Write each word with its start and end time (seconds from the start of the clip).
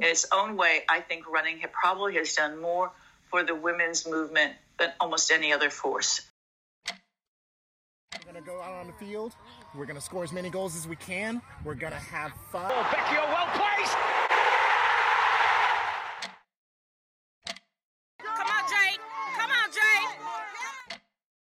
In 0.00 0.06
its 0.06 0.24
own 0.32 0.56
way, 0.56 0.80
I 0.88 1.00
think 1.00 1.28
running 1.30 1.62
probably 1.72 2.14
has 2.14 2.34
done 2.34 2.58
more 2.58 2.90
for 3.30 3.44
the 3.44 3.54
women's 3.54 4.08
movement 4.08 4.54
than 4.78 4.90
almost 4.98 5.30
any 5.30 5.52
other 5.52 5.68
force. 5.68 6.22
We're 6.88 8.32
going 8.32 8.42
to 8.42 8.50
go 8.50 8.62
out 8.62 8.72
on 8.80 8.86
the 8.86 8.94
field. 8.94 9.34
We're 9.74 9.84
going 9.84 9.98
to 9.98 10.02
score 10.02 10.24
as 10.24 10.32
many 10.32 10.48
goals 10.48 10.74
as 10.74 10.88
we 10.88 10.96
can. 10.96 11.42
We're 11.64 11.74
going 11.74 11.92
to 11.92 11.98
have 11.98 12.32
fun. 12.50 12.72
Oh, 12.74 12.82
Vecchio 12.90 13.28
well 13.28 13.46
placed. 13.52 13.96
Come 18.24 18.46
on, 18.46 18.64
Jake. 18.70 19.00
Come 19.36 19.50
on, 19.50 19.70
Jake. 19.70 21.00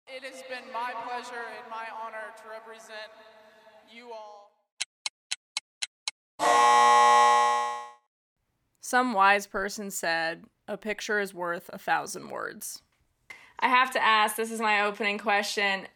It 0.07 0.23
has 0.23 0.43
been 0.49 0.73
my 0.73 0.91
pleasure 1.07 1.45
and 1.57 1.69
my 1.69 1.85
honor 2.03 2.33
to 2.35 2.43
represent 2.49 3.11
you 3.89 4.11
all. 4.11 4.51
Some 8.91 9.13
wise 9.13 9.47
person 9.47 9.89
said, 9.89 10.43
A 10.67 10.75
picture 10.75 11.21
is 11.21 11.33
worth 11.33 11.69
a 11.71 11.77
thousand 11.77 12.27
words. 12.27 12.81
I 13.57 13.69
have 13.69 13.89
to 13.91 14.03
ask 14.03 14.35
this 14.35 14.51
is 14.51 14.59
my 14.59 14.81
opening 14.81 15.17
question. 15.17 15.87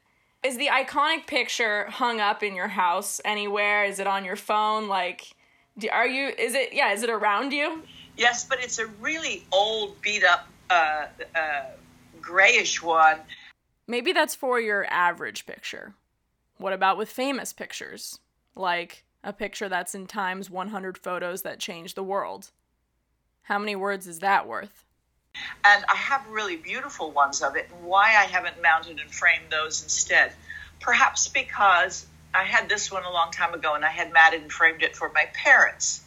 Is 0.46 0.56
the 0.56 0.68
iconic 0.68 1.28
picture 1.28 1.88
hung 1.90 2.22
up 2.22 2.42
in 2.42 2.56
your 2.56 2.70
house 2.70 3.20
anywhere? 3.26 3.84
Is 3.84 4.00
it 4.00 4.08
on 4.08 4.24
your 4.24 4.38
phone? 4.38 4.88
Like, 4.88 5.36
do, 5.78 5.90
are 5.92 6.08
you, 6.08 6.30
is 6.40 6.56
it, 6.56 6.72
yeah, 6.72 6.94
is 6.94 7.04
it 7.04 7.10
around 7.10 7.52
you? 7.52 7.84
Yes, 8.16 8.46
but 8.46 8.64
it's 8.64 8.80
a 8.80 8.88
really 9.02 9.44
old, 9.52 10.02
beat 10.02 10.24
up, 10.24 10.48
uh, 10.70 11.08
uh, 11.36 11.64
grayish 12.22 12.82
one. 12.82 13.18
Maybe 13.88 14.14
that's 14.14 14.36
for 14.36 14.58
your 14.58 14.86
average 14.86 15.46
picture. 15.46 15.96
What 16.60 16.72
about 16.72 16.98
with 16.98 17.10
famous 17.10 17.52
pictures? 17.52 18.20
Like 18.56 19.04
a 19.22 19.34
picture 19.34 19.68
that's 19.68 19.96
in 19.96 20.08
Time's 20.08 20.50
100 20.50 20.98
photos 20.98 21.42
that 21.42 21.60
changed 21.60 21.98
the 21.98 22.02
world. 22.02 22.52
How 23.46 23.60
many 23.60 23.76
words 23.76 24.08
is 24.08 24.20
that 24.20 24.48
worth? 24.48 24.84
And 25.64 25.86
I 25.88 25.96
have 25.96 26.26
really 26.30 26.56
beautiful 26.56 27.12
ones 27.12 27.44
of 27.44 27.56
it. 27.56 27.70
And 27.72 27.86
why 27.86 28.08
I 28.08 28.26
haven't 28.26 28.60
mounted 28.62 29.00
and 29.00 29.12
framed 29.12 29.52
those 29.52 29.84
instead? 29.84 30.34
Perhaps 30.80 31.28
because 31.28 32.08
I 32.34 32.44
had 32.44 32.68
this 32.68 32.92
one 32.92 33.04
a 33.04 33.12
long 33.12 33.32
time 33.32 33.54
ago 33.54 33.76
and 33.76 33.86
I 33.86 33.90
had 33.90 34.12
matted 34.12 34.42
and 34.42 34.52
framed 34.52 34.82
it 34.82 34.96
for 34.96 35.12
my 35.14 35.28
parents 35.34 36.04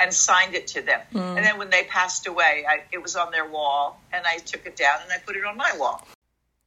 and 0.00 0.12
signed 0.12 0.54
it 0.54 0.66
to 0.68 0.82
them. 0.82 1.00
Mm. 1.14 1.36
And 1.36 1.46
then 1.46 1.58
when 1.58 1.70
they 1.70 1.84
passed 1.84 2.26
away, 2.26 2.64
I, 2.68 2.82
it 2.90 3.00
was 3.00 3.14
on 3.14 3.30
their 3.30 3.48
wall 3.48 4.00
and 4.12 4.26
I 4.26 4.38
took 4.38 4.66
it 4.66 4.74
down 4.74 4.98
and 5.04 5.12
I 5.12 5.18
put 5.18 5.36
it 5.36 5.44
on 5.44 5.56
my 5.56 5.76
wall. 5.78 6.04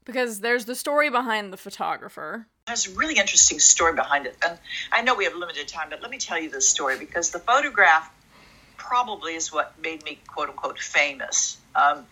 Because 0.05 0.39
there's 0.39 0.63
the 0.63 0.75
story 0.75 1.09
behind 1.09 1.51
the 1.51 1.57
photographer. 1.57 2.47
There's 2.67 2.87
a 2.87 2.95
really 2.95 3.17
interesting 3.17 3.59
story 3.59 3.93
behind 3.93 4.25
it. 4.25 4.37
And 4.45 4.57
I 4.89 5.01
know 5.01 5.15
we 5.15 5.25
have 5.25 5.35
limited 5.35 5.67
time, 5.67 5.89
but 5.89 6.01
let 6.01 6.11
me 6.11 6.17
tell 6.17 6.39
you 6.39 6.49
this 6.49 6.67
story 6.67 6.97
because 6.97 7.31
the 7.31 7.39
photograph 7.39 8.09
probably 8.87 9.35
is 9.35 9.51
what 9.51 9.73
made 9.81 10.03
me 10.03 10.19
quote 10.27 10.49
unquote 10.49 10.79
famous. 10.79 11.57
Um, 11.75 12.05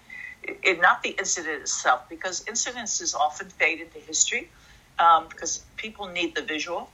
it, 0.44 0.82
not 0.82 1.04
the 1.04 1.10
incident 1.10 1.62
itself, 1.62 2.10
because 2.10 2.44
incidences 2.46 3.14
often 3.14 3.50
fade 3.50 3.80
into 3.80 4.00
history 4.00 4.50
um, 4.98 5.28
because 5.30 5.64
people 5.78 6.08
need 6.08 6.36
the 6.36 6.42
visual. 6.42 6.90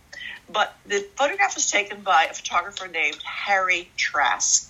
But 0.50 0.76
the 0.86 1.06
photograph 1.16 1.56
was 1.56 1.70
taken 1.70 2.02
by 2.02 2.28
a 2.30 2.34
photographer 2.34 2.88
named 2.88 3.22
Harry 3.24 3.90
Trask, 3.98 4.70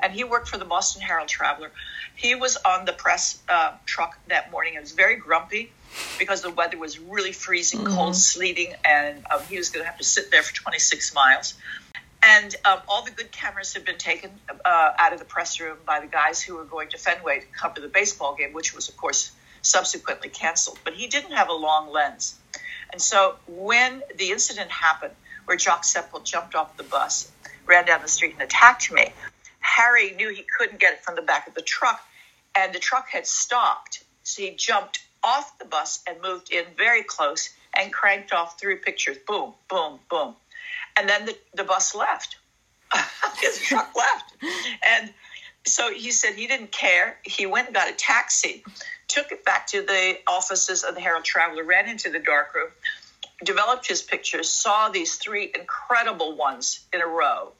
and 0.00 0.12
he 0.12 0.24
worked 0.24 0.48
for 0.48 0.58
the 0.58 0.64
Boston 0.64 1.02
Herald 1.02 1.28
Traveler. 1.28 1.72
He 2.14 2.34
was 2.34 2.56
on 2.56 2.84
the 2.84 2.92
press 2.92 3.40
uh, 3.48 3.72
truck 3.84 4.18
that 4.28 4.50
morning. 4.50 4.74
It 4.74 4.80
was 4.80 4.92
very 4.92 5.16
grumpy 5.16 5.70
because 6.18 6.42
the 6.42 6.50
weather 6.50 6.78
was 6.78 6.98
really 6.98 7.32
freezing, 7.32 7.80
mm-hmm. 7.80 7.94
cold, 7.94 8.16
sleeting, 8.16 8.74
and 8.84 9.24
um, 9.30 9.40
he 9.48 9.56
was 9.56 9.70
going 9.70 9.84
to 9.84 9.88
have 9.88 9.98
to 9.98 10.04
sit 10.04 10.30
there 10.30 10.42
for 10.42 10.54
26 10.54 11.14
miles. 11.14 11.54
And 12.26 12.56
um, 12.64 12.80
all 12.88 13.04
the 13.04 13.12
good 13.12 13.30
cameras 13.30 13.72
had 13.74 13.84
been 13.84 13.98
taken 13.98 14.30
uh, 14.64 14.92
out 14.98 15.12
of 15.12 15.20
the 15.20 15.24
press 15.24 15.60
room 15.60 15.76
by 15.86 16.00
the 16.00 16.08
guys 16.08 16.42
who 16.42 16.56
were 16.56 16.64
going 16.64 16.88
to 16.88 16.98
Fenway 16.98 17.38
to 17.38 17.46
cover 17.46 17.80
the 17.80 17.86
baseball 17.86 18.34
game, 18.34 18.52
which 18.52 18.74
was, 18.74 18.88
of 18.88 18.96
course, 18.96 19.30
subsequently 19.62 20.28
canceled. 20.28 20.80
But 20.82 20.94
he 20.94 21.06
didn't 21.06 21.32
have 21.32 21.48
a 21.48 21.52
long 21.54 21.92
lens. 21.92 22.34
And 22.90 23.00
so 23.00 23.36
when 23.46 24.02
the 24.18 24.32
incident 24.32 24.72
happened, 24.72 25.14
where 25.44 25.56
Jock 25.56 25.84
Semple 25.84 26.18
jumped 26.20 26.56
off 26.56 26.76
the 26.76 26.82
bus, 26.82 27.30
ran 27.64 27.86
down 27.86 28.02
the 28.02 28.08
street, 28.08 28.32
and 28.32 28.42
attacked 28.42 28.90
me, 28.90 29.12
Harry 29.60 30.10
knew 30.10 30.34
he 30.34 30.44
couldn't 30.58 30.80
get 30.80 30.94
it 30.94 31.04
from 31.04 31.14
the 31.14 31.22
back 31.22 31.46
of 31.46 31.54
the 31.54 31.62
truck, 31.62 32.00
and 32.56 32.74
the 32.74 32.80
truck 32.80 33.08
had 33.08 33.28
stopped. 33.28 34.02
So 34.24 34.42
he 34.42 34.50
jumped 34.50 34.98
off 35.22 35.56
the 35.60 35.64
bus 35.64 36.02
and 36.08 36.20
moved 36.20 36.52
in 36.52 36.64
very 36.76 37.04
close 37.04 37.50
and 37.72 37.92
cranked 37.92 38.32
off 38.32 38.58
three 38.58 38.76
pictures. 38.76 39.16
Boom, 39.28 39.54
boom, 39.68 40.00
boom 40.10 40.34
and 40.98 41.08
then 41.08 41.26
the, 41.26 41.36
the 41.54 41.64
bus 41.64 41.94
left. 41.94 42.36
His 43.40 43.58
truck 43.60 43.94
left. 43.96 44.34
And 44.88 45.12
so 45.64 45.92
he 45.92 46.10
said 46.12 46.34
he 46.34 46.46
didn't 46.46 46.72
care. 46.72 47.18
He 47.24 47.46
went 47.46 47.66
and 47.66 47.74
got 47.74 47.90
a 47.90 47.94
taxi, 47.94 48.64
took 49.08 49.32
it 49.32 49.44
back 49.44 49.66
to 49.68 49.82
the 49.82 50.18
offices 50.26 50.84
of 50.84 50.94
the 50.94 51.00
Herald 51.00 51.24
Traveler, 51.24 51.64
ran 51.64 51.88
into 51.88 52.10
the 52.10 52.20
darkroom, 52.20 52.68
developed 53.44 53.86
his 53.86 54.02
pictures, 54.02 54.48
saw 54.48 54.88
these 54.88 55.16
three 55.16 55.52
incredible 55.54 56.36
ones 56.36 56.84
in 56.92 57.00
a 57.00 57.06
row. 57.06 57.52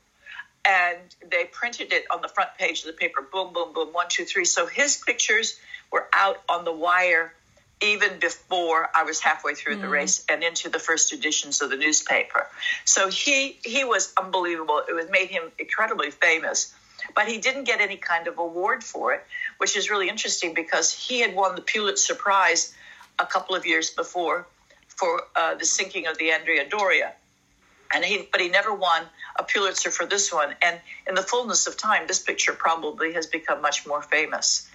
And 0.64 0.98
they 1.30 1.44
printed 1.44 1.92
it 1.92 2.06
on 2.10 2.22
the 2.22 2.28
front 2.28 2.50
page 2.58 2.80
of 2.80 2.86
the 2.86 2.92
paper 2.92 3.22
boom, 3.22 3.52
boom, 3.52 3.72
boom, 3.72 3.88
one, 3.92 4.06
two, 4.08 4.24
three. 4.24 4.44
So 4.44 4.66
his 4.66 4.96
pictures 4.96 5.58
were 5.92 6.08
out 6.12 6.42
on 6.48 6.64
the 6.64 6.72
wire 6.72 7.34
even 7.82 8.18
before 8.18 8.88
I 8.94 9.02
was 9.02 9.20
halfway 9.20 9.54
through 9.54 9.76
mm. 9.76 9.80
the 9.82 9.88
race 9.88 10.24
and 10.28 10.42
into 10.42 10.68
the 10.68 10.78
first 10.78 11.12
editions 11.12 11.60
of 11.60 11.70
the 11.70 11.76
newspaper. 11.76 12.46
So 12.84 13.08
he 13.08 13.58
he 13.64 13.84
was 13.84 14.12
unbelievable. 14.16 14.82
It 14.88 14.94
was 14.94 15.10
made 15.10 15.28
him 15.28 15.52
incredibly 15.58 16.10
famous, 16.10 16.74
but 17.14 17.28
he 17.28 17.38
didn't 17.38 17.64
get 17.64 17.80
any 17.80 17.96
kind 17.96 18.28
of 18.28 18.38
award 18.38 18.82
for 18.82 19.12
it, 19.12 19.24
which 19.58 19.76
is 19.76 19.90
really 19.90 20.08
interesting 20.08 20.54
because 20.54 20.90
he 20.90 21.20
had 21.20 21.34
won 21.34 21.54
the 21.54 21.60
Pulitzer 21.60 22.14
Prize 22.14 22.74
a 23.18 23.26
couple 23.26 23.54
of 23.54 23.66
years 23.66 23.90
before 23.90 24.46
for 24.88 25.22
uh, 25.34 25.54
the 25.54 25.66
sinking 25.66 26.06
of 26.06 26.16
the 26.16 26.30
Andrea 26.30 26.66
Doria, 26.68 27.12
and 27.92 28.02
he 28.02 28.26
but 28.32 28.40
he 28.40 28.48
never 28.48 28.72
won 28.72 29.02
a 29.38 29.42
Pulitzer 29.42 29.90
for 29.90 30.06
this 30.06 30.32
one. 30.32 30.54
And 30.62 30.80
in 31.06 31.14
the 31.14 31.22
fullness 31.22 31.66
of 31.66 31.76
time, 31.76 32.06
this 32.06 32.22
picture 32.22 32.54
probably 32.54 33.12
has 33.12 33.26
become 33.26 33.60
much 33.60 33.86
more 33.86 34.00
famous. 34.00 34.66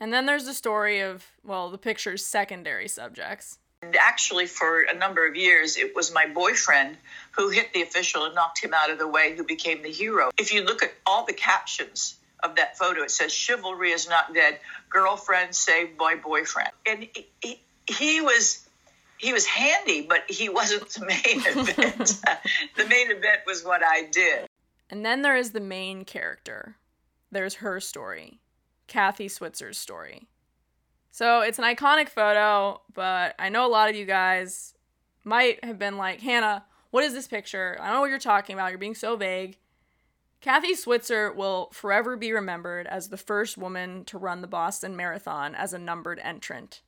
And 0.00 0.12
then 0.12 0.26
there's 0.26 0.44
the 0.44 0.54
story 0.54 1.00
of, 1.00 1.26
well, 1.44 1.70
the 1.70 1.78
picture's 1.78 2.24
secondary 2.24 2.88
subjects. 2.88 3.58
And 3.82 3.96
actually, 3.96 4.46
for 4.46 4.82
a 4.82 4.94
number 4.94 5.26
of 5.26 5.36
years, 5.36 5.76
it 5.76 5.94
was 5.94 6.12
my 6.12 6.26
boyfriend 6.26 6.96
who 7.32 7.48
hit 7.48 7.72
the 7.72 7.82
official 7.82 8.24
and 8.24 8.34
knocked 8.34 8.62
him 8.62 8.74
out 8.74 8.90
of 8.90 8.98
the 8.98 9.06
way, 9.06 9.36
who 9.36 9.44
became 9.44 9.82
the 9.82 9.90
hero. 9.90 10.30
If 10.38 10.52
you 10.52 10.64
look 10.64 10.82
at 10.82 10.92
all 11.06 11.24
the 11.24 11.32
captions 11.32 12.16
of 12.42 12.56
that 12.56 12.76
photo, 12.76 13.02
it 13.02 13.10
says, 13.10 13.32
Chivalry 13.32 13.90
is 13.90 14.08
not 14.08 14.34
dead, 14.34 14.58
girlfriend 14.90 15.54
saved 15.54 15.96
by 15.96 16.16
boyfriend. 16.16 16.70
And 16.86 17.08
he, 17.12 17.26
he, 17.40 17.60
he 17.86 18.20
was. 18.20 18.64
He 19.20 19.32
was 19.32 19.44
handy, 19.46 20.02
but 20.02 20.30
he 20.30 20.48
wasn't 20.48 20.88
the 20.90 21.04
main 21.04 21.18
event. 21.24 22.20
the 22.76 22.86
main 22.86 23.10
event 23.10 23.40
was 23.48 23.64
what 23.64 23.82
I 23.84 24.04
did. 24.12 24.46
And 24.90 25.04
then 25.04 25.22
there 25.22 25.36
is 25.36 25.50
the 25.50 25.58
main 25.58 26.04
character. 26.04 26.76
There's 27.32 27.54
her 27.54 27.80
story. 27.80 28.38
Kathy 28.88 29.28
Switzer's 29.28 29.78
story. 29.78 30.26
So 31.10 31.40
it's 31.40 31.58
an 31.58 31.64
iconic 31.64 32.08
photo, 32.08 32.80
but 32.92 33.34
I 33.38 33.48
know 33.48 33.66
a 33.66 33.68
lot 33.68 33.90
of 33.90 33.96
you 33.96 34.04
guys 34.04 34.74
might 35.24 35.64
have 35.64 35.78
been 35.78 35.96
like, 35.96 36.20
Hannah, 36.20 36.64
what 36.90 37.04
is 37.04 37.12
this 37.12 37.28
picture? 37.28 37.76
I 37.80 37.86
don't 37.86 37.94
know 37.94 38.00
what 38.00 38.10
you're 38.10 38.18
talking 38.18 38.54
about. 38.54 38.70
You're 38.70 38.78
being 38.78 38.94
so 38.94 39.16
vague. 39.16 39.58
Kathy 40.40 40.74
Switzer 40.74 41.32
will 41.32 41.68
forever 41.72 42.16
be 42.16 42.32
remembered 42.32 42.86
as 42.86 43.08
the 43.08 43.16
first 43.16 43.58
woman 43.58 44.04
to 44.04 44.18
run 44.18 44.40
the 44.40 44.46
Boston 44.46 44.96
Marathon 44.96 45.54
as 45.54 45.72
a 45.72 45.78
numbered 45.78 46.20
entrant. 46.22 46.82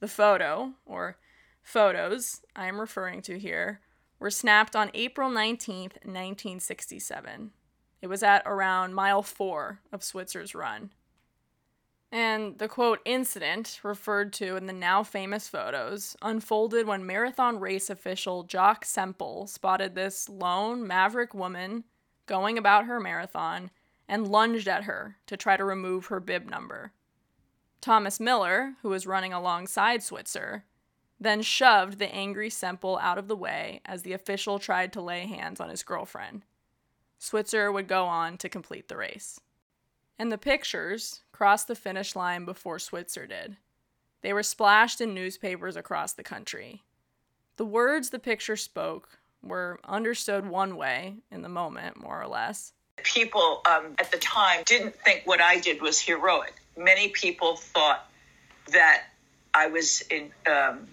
The 0.00 0.08
photo, 0.08 0.74
or 0.86 1.18
photos 1.60 2.40
I 2.54 2.66
am 2.66 2.80
referring 2.80 3.20
to 3.22 3.38
here, 3.38 3.80
were 4.20 4.30
snapped 4.30 4.76
on 4.76 4.92
April 4.94 5.28
19th, 5.28 5.96
1967. 6.04 7.50
It 8.00 8.06
was 8.06 8.22
at 8.22 8.42
around 8.46 8.94
mile 8.94 9.22
four 9.22 9.80
of 9.92 10.04
Switzer's 10.04 10.54
run. 10.54 10.90
And 12.10 12.58
the 12.58 12.68
quote 12.68 13.00
incident, 13.04 13.80
referred 13.82 14.32
to 14.34 14.56
in 14.56 14.66
the 14.66 14.72
now 14.72 15.02
famous 15.02 15.46
photos, 15.46 16.16
unfolded 16.22 16.86
when 16.86 17.04
marathon 17.04 17.60
race 17.60 17.90
official 17.90 18.44
Jock 18.44 18.84
Semple 18.86 19.46
spotted 19.46 19.94
this 19.94 20.28
lone 20.28 20.86
maverick 20.86 21.34
woman 21.34 21.84
going 22.24 22.56
about 22.56 22.86
her 22.86 22.98
marathon 22.98 23.70
and 24.08 24.26
lunged 24.26 24.68
at 24.68 24.84
her 24.84 25.16
to 25.26 25.36
try 25.36 25.58
to 25.58 25.64
remove 25.64 26.06
her 26.06 26.18
bib 26.18 26.48
number. 26.48 26.92
Thomas 27.82 28.18
Miller, 28.18 28.74
who 28.80 28.88
was 28.88 29.06
running 29.06 29.34
alongside 29.34 30.02
Switzer, 30.02 30.64
then 31.20 31.42
shoved 31.42 31.98
the 31.98 32.12
angry 32.12 32.48
Semple 32.48 32.98
out 32.98 33.18
of 33.18 33.28
the 33.28 33.36
way 33.36 33.82
as 33.84 34.02
the 34.02 34.14
official 34.14 34.58
tried 34.58 34.94
to 34.94 35.02
lay 35.02 35.26
hands 35.26 35.60
on 35.60 35.68
his 35.68 35.82
girlfriend. 35.82 36.42
Switzer 37.18 37.70
would 37.70 37.86
go 37.86 38.06
on 38.06 38.38
to 38.38 38.48
complete 38.48 38.88
the 38.88 38.96
race 38.96 39.40
and 40.18 40.32
the 40.32 40.38
pictures 40.38 41.22
crossed 41.32 41.68
the 41.68 41.74
finish 41.74 42.16
line 42.16 42.44
before 42.44 42.78
Switzer 42.78 43.26
did. 43.26 43.56
They 44.22 44.32
were 44.32 44.42
splashed 44.42 45.00
in 45.00 45.14
newspapers 45.14 45.76
across 45.76 46.12
the 46.12 46.24
country. 46.24 46.82
The 47.56 47.64
words 47.64 48.10
the 48.10 48.18
picture 48.18 48.56
spoke 48.56 49.20
were 49.42 49.78
understood 49.84 50.46
one 50.46 50.76
way 50.76 51.16
in 51.30 51.42
the 51.42 51.48
moment, 51.48 52.00
more 52.00 52.20
or 52.20 52.26
less, 52.26 52.72
People 53.04 53.62
um, 53.68 53.94
at 53.98 54.10
the 54.10 54.18
time 54.18 54.62
didn't 54.66 54.94
think 54.96 55.22
what 55.24 55.40
I 55.40 55.60
did 55.60 55.80
was 55.80 56.00
heroic. 56.00 56.54
Many 56.76 57.08
people 57.08 57.56
thought 57.56 58.08
that 58.72 59.04
I 59.54 59.68
was 59.68 60.02
in, 60.10 60.30
um, 60.50 60.88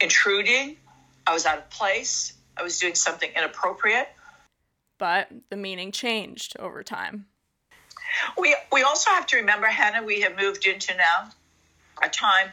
intruding, 0.00 0.76
I 1.26 1.32
was 1.32 1.46
out 1.46 1.58
of 1.58 1.70
place, 1.70 2.34
I 2.56 2.62
was 2.62 2.78
doing 2.78 2.94
something 2.94 3.30
inappropriate. 3.36 4.08
But 4.98 5.28
the 5.48 5.56
meaning 5.56 5.92
changed 5.92 6.56
over 6.58 6.82
time. 6.82 7.26
We, 8.36 8.56
we 8.72 8.82
also 8.82 9.10
have 9.10 9.26
to 9.26 9.36
remember, 9.36 9.66
Hannah, 9.66 10.04
we 10.04 10.20
have 10.22 10.36
moved 10.36 10.66
into 10.66 10.96
now 10.96 11.30
a 12.02 12.08
time, 12.08 12.48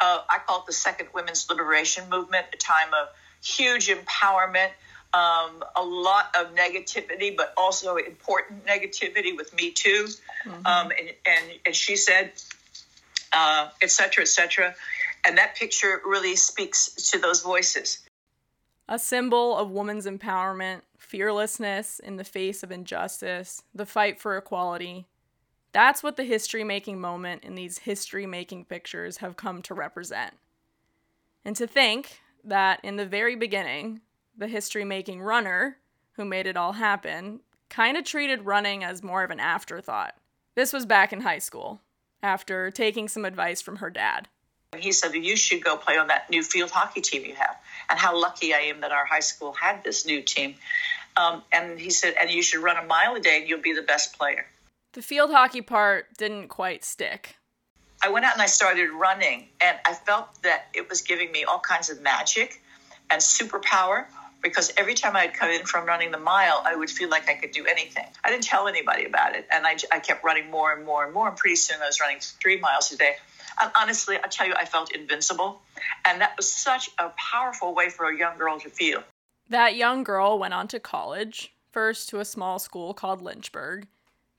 uh, 0.00 0.20
I 0.28 0.38
call 0.46 0.60
it 0.60 0.66
the 0.66 0.72
second 0.72 1.08
women's 1.14 1.48
liberation 1.48 2.08
movement, 2.10 2.46
a 2.52 2.56
time 2.56 2.88
of 2.94 3.08
huge 3.42 3.88
empowerment, 3.88 4.70
um, 5.12 5.64
a 5.76 5.82
lot 5.82 6.34
of 6.38 6.54
negativity, 6.54 7.36
but 7.36 7.52
also 7.56 7.96
important 7.96 8.64
negativity 8.66 9.36
with 9.36 9.54
Me 9.54 9.70
Too. 9.72 10.06
Mm-hmm. 10.46 10.66
Um, 10.66 10.92
and, 10.98 11.10
and, 11.26 11.44
and, 11.66 11.74
she 11.74 11.96
said, 11.96 12.32
uh, 13.32 13.68
et 13.82 13.90
cetera, 13.90 14.22
et 14.22 14.28
cetera. 14.28 14.74
And 15.26 15.36
that 15.38 15.56
picture 15.56 16.00
really 16.04 16.36
speaks 16.36 17.10
to 17.10 17.18
those 17.18 17.42
voices. 17.42 17.98
A 18.88 18.98
symbol 18.98 19.56
of 19.56 19.70
women's 19.70 20.06
empowerment, 20.06 20.80
fearlessness 20.98 21.98
in 21.98 22.16
the 22.16 22.24
face 22.24 22.62
of 22.62 22.72
injustice, 22.72 23.62
the 23.74 23.86
fight 23.86 24.20
for 24.20 24.36
equality. 24.36 25.06
That's 25.72 26.02
what 26.02 26.16
the 26.16 26.24
history 26.24 26.64
making 26.64 27.00
moment 27.00 27.44
in 27.44 27.54
these 27.54 27.78
history 27.78 28.26
making 28.26 28.64
pictures 28.64 29.18
have 29.18 29.36
come 29.36 29.62
to 29.62 29.74
represent. 29.74 30.34
And 31.44 31.54
to 31.56 31.66
think 31.66 32.20
that 32.44 32.80
in 32.82 32.96
the 32.96 33.06
very 33.06 33.36
beginning, 33.36 34.00
the 34.36 34.48
history 34.48 34.84
making 34.84 35.22
runner 35.22 35.76
who 36.12 36.24
made 36.24 36.46
it 36.46 36.56
all 36.56 36.72
happen 36.72 37.40
kind 37.68 37.96
of 37.96 38.04
treated 38.04 38.44
running 38.44 38.82
as 38.82 39.02
more 39.02 39.22
of 39.22 39.30
an 39.30 39.40
afterthought. 39.40 40.14
This 40.54 40.72
was 40.72 40.86
back 40.86 41.12
in 41.12 41.20
high 41.20 41.38
school, 41.38 41.80
after 42.22 42.70
taking 42.70 43.08
some 43.08 43.24
advice 43.24 43.60
from 43.60 43.76
her 43.76 43.90
dad. 43.90 44.28
He 44.76 44.92
said, 44.92 45.14
You 45.14 45.36
should 45.36 45.64
go 45.64 45.76
play 45.76 45.96
on 45.96 46.08
that 46.08 46.30
new 46.30 46.42
field 46.42 46.70
hockey 46.70 47.00
team 47.00 47.24
you 47.24 47.34
have. 47.34 47.56
And 47.88 47.98
how 47.98 48.20
lucky 48.20 48.54
I 48.54 48.58
am 48.58 48.80
that 48.80 48.92
our 48.92 49.04
high 49.04 49.20
school 49.20 49.52
had 49.52 49.82
this 49.82 50.06
new 50.06 50.22
team. 50.22 50.54
Um, 51.16 51.42
and 51.52 51.78
he 51.78 51.90
said, 51.90 52.14
And 52.20 52.30
you 52.30 52.42
should 52.42 52.62
run 52.62 52.76
a 52.76 52.86
mile 52.86 53.14
a 53.14 53.20
day 53.20 53.40
and 53.40 53.48
you'll 53.48 53.60
be 53.60 53.72
the 53.72 53.82
best 53.82 54.16
player. 54.18 54.46
The 54.92 55.02
field 55.02 55.30
hockey 55.30 55.62
part 55.62 56.06
didn't 56.18 56.48
quite 56.48 56.84
stick. 56.84 57.36
I 58.02 58.08
went 58.08 58.24
out 58.24 58.32
and 58.32 58.42
I 58.42 58.46
started 58.46 58.90
running, 58.90 59.48
and 59.60 59.78
I 59.86 59.94
felt 59.94 60.42
that 60.42 60.66
it 60.74 60.88
was 60.88 61.02
giving 61.02 61.30
me 61.30 61.44
all 61.44 61.60
kinds 61.60 61.90
of 61.90 62.00
magic 62.00 62.60
and 63.08 63.20
superpower 63.20 64.06
because 64.42 64.72
every 64.76 64.94
time 64.94 65.14
I'd 65.14 65.34
come 65.34 65.50
in 65.50 65.64
from 65.64 65.86
running 65.86 66.10
the 66.10 66.18
mile, 66.18 66.62
I 66.64 66.74
would 66.74 66.90
feel 66.90 67.08
like 67.08 67.28
I 67.28 67.34
could 67.34 67.52
do 67.52 67.66
anything. 67.66 68.06
I 68.24 68.30
didn't 68.30 68.44
tell 68.44 68.66
anybody 68.66 69.04
about 69.04 69.36
it, 69.36 69.46
and 69.52 69.64
I, 69.64 69.76
I 69.92 70.00
kept 70.00 70.24
running 70.24 70.50
more 70.50 70.72
and 70.72 70.84
more 70.84 71.04
and 71.04 71.14
more, 71.14 71.28
and 71.28 71.36
pretty 71.36 71.56
soon 71.56 71.80
I 71.80 71.86
was 71.86 72.00
running 72.00 72.18
three 72.20 72.58
miles 72.58 72.90
a 72.90 72.96
day. 72.96 73.14
And 73.60 73.70
honestly, 73.76 74.16
I 74.16 74.26
tell 74.26 74.48
you, 74.48 74.54
I 74.56 74.64
felt 74.64 74.92
invincible, 74.92 75.60
and 76.04 76.20
that 76.20 76.36
was 76.36 76.50
such 76.50 76.90
a 76.98 77.10
powerful 77.10 77.74
way 77.76 77.90
for 77.90 78.06
a 78.10 78.16
young 78.16 78.38
girl 78.38 78.58
to 78.58 78.70
feel. 78.70 79.04
That 79.50 79.76
young 79.76 80.02
girl 80.02 80.38
went 80.38 80.54
on 80.54 80.66
to 80.68 80.80
college, 80.80 81.52
first 81.70 82.08
to 82.08 82.18
a 82.18 82.24
small 82.24 82.58
school 82.58 82.92
called 82.94 83.20
Lynchburg, 83.22 83.86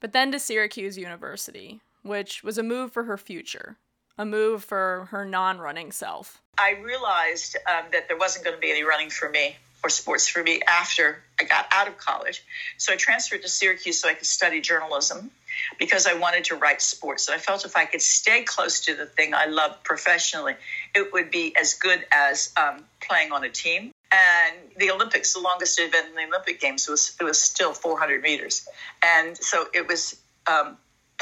but 0.02 0.12
then 0.12 0.34
to 0.34 0.40
Syracuse 0.40 0.98
University, 0.98 1.80
which 2.02 2.44
was 2.44 2.58
a 2.58 2.64
move 2.64 2.92
for 2.92 3.04
her 3.04 3.18
future, 3.18 3.78
a 4.18 4.26
move 4.26 4.66
for 4.66 5.08
her 5.12 5.24
non 5.24 5.60
running 5.60 5.94
self. 5.94 6.42
I 6.58 6.72
realized 6.84 7.56
um, 7.70 7.86
that 7.94 8.10
there 8.10 8.18
wasn't 8.18 8.44
going 8.44 8.58
to 8.58 8.60
be 8.60 8.72
any 8.72 8.84
running 8.84 9.10
for 9.10 9.30
me 9.30 9.56
or 9.84 9.90
sports 9.90 10.28
for 10.28 10.44
me 10.44 10.62
after 10.68 11.24
I 11.40 11.46
got 11.46 11.68
out 11.72 11.88
of 11.88 11.98
college. 11.98 12.44
So 12.78 12.94
I 12.94 12.98
transferred 12.98 13.42
to 13.44 13.48
Syracuse 13.48 14.00
so 14.00 14.10
I 14.10 14.14
could 14.14 14.28
study 14.28 14.62
journalism 14.62 15.32
because 15.80 16.06
I 16.06 16.14
wanted 16.14 16.46
to 16.46 16.56
write 16.56 16.82
sports. 16.82 17.28
And 17.28 17.36
I 17.36 17.40
felt 17.40 17.66
if 17.66 17.76
I 17.76 17.86
could 17.86 18.02
stay 18.02 18.44
close 18.44 18.82
to 18.82 18.96
the 18.96 19.06
thing 19.06 19.34
I 19.34 19.46
loved 19.46 19.84
professionally, 19.84 20.56
it 20.94 21.12
would 21.14 21.32
be 21.32 21.56
as 21.60 21.76
good 21.76 22.06
as 22.12 22.54
um, 22.58 22.84
playing 23.00 23.32
on 23.32 23.44
a 23.44 23.50
team. 23.50 23.92
And 24.14 24.58
the 24.78 24.92
Olympics, 24.92 25.34
the 25.34 25.40
longest 25.40 25.80
event 25.80 26.10
in 26.10 26.16
the 26.16 26.26
Olympic 26.26 26.60
Games, 26.60 26.88
was 26.88 27.16
it 27.20 27.24
was 27.24 27.42
still 27.42 27.74
400 27.74 28.22
meters, 28.22 28.68
and 29.02 29.38
so 29.38 29.68
it 29.74 29.88
was 29.88 30.18
um, 30.48 30.78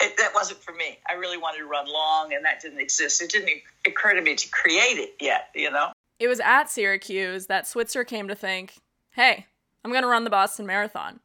it, 0.00 0.16
that 0.16 0.30
wasn't 0.34 0.60
for 0.60 0.72
me. 0.72 0.98
I 1.08 1.14
really 1.14 1.38
wanted 1.38 1.58
to 1.58 1.66
run 1.66 1.86
long, 1.86 2.32
and 2.32 2.44
that 2.44 2.60
didn't 2.60 2.80
exist. 2.80 3.20
It 3.20 3.30
didn't 3.30 3.50
occur 3.86 4.14
to 4.14 4.22
me 4.22 4.34
to 4.34 4.48
create 4.50 4.98
it 4.98 5.16
yet, 5.20 5.48
you 5.54 5.70
know? 5.70 5.92
It 6.20 6.28
was 6.28 6.40
at 6.40 6.70
Syracuse 6.70 7.46
that 7.46 7.66
Switzer 7.66 8.04
came 8.04 8.28
to 8.28 8.34
think, 8.34 8.74
hey, 9.10 9.46
I'm 9.84 9.90
going 9.90 10.02
to 10.02 10.08
run 10.08 10.24
the 10.24 10.30
Boston 10.30 10.66
Marathon. 10.66 11.20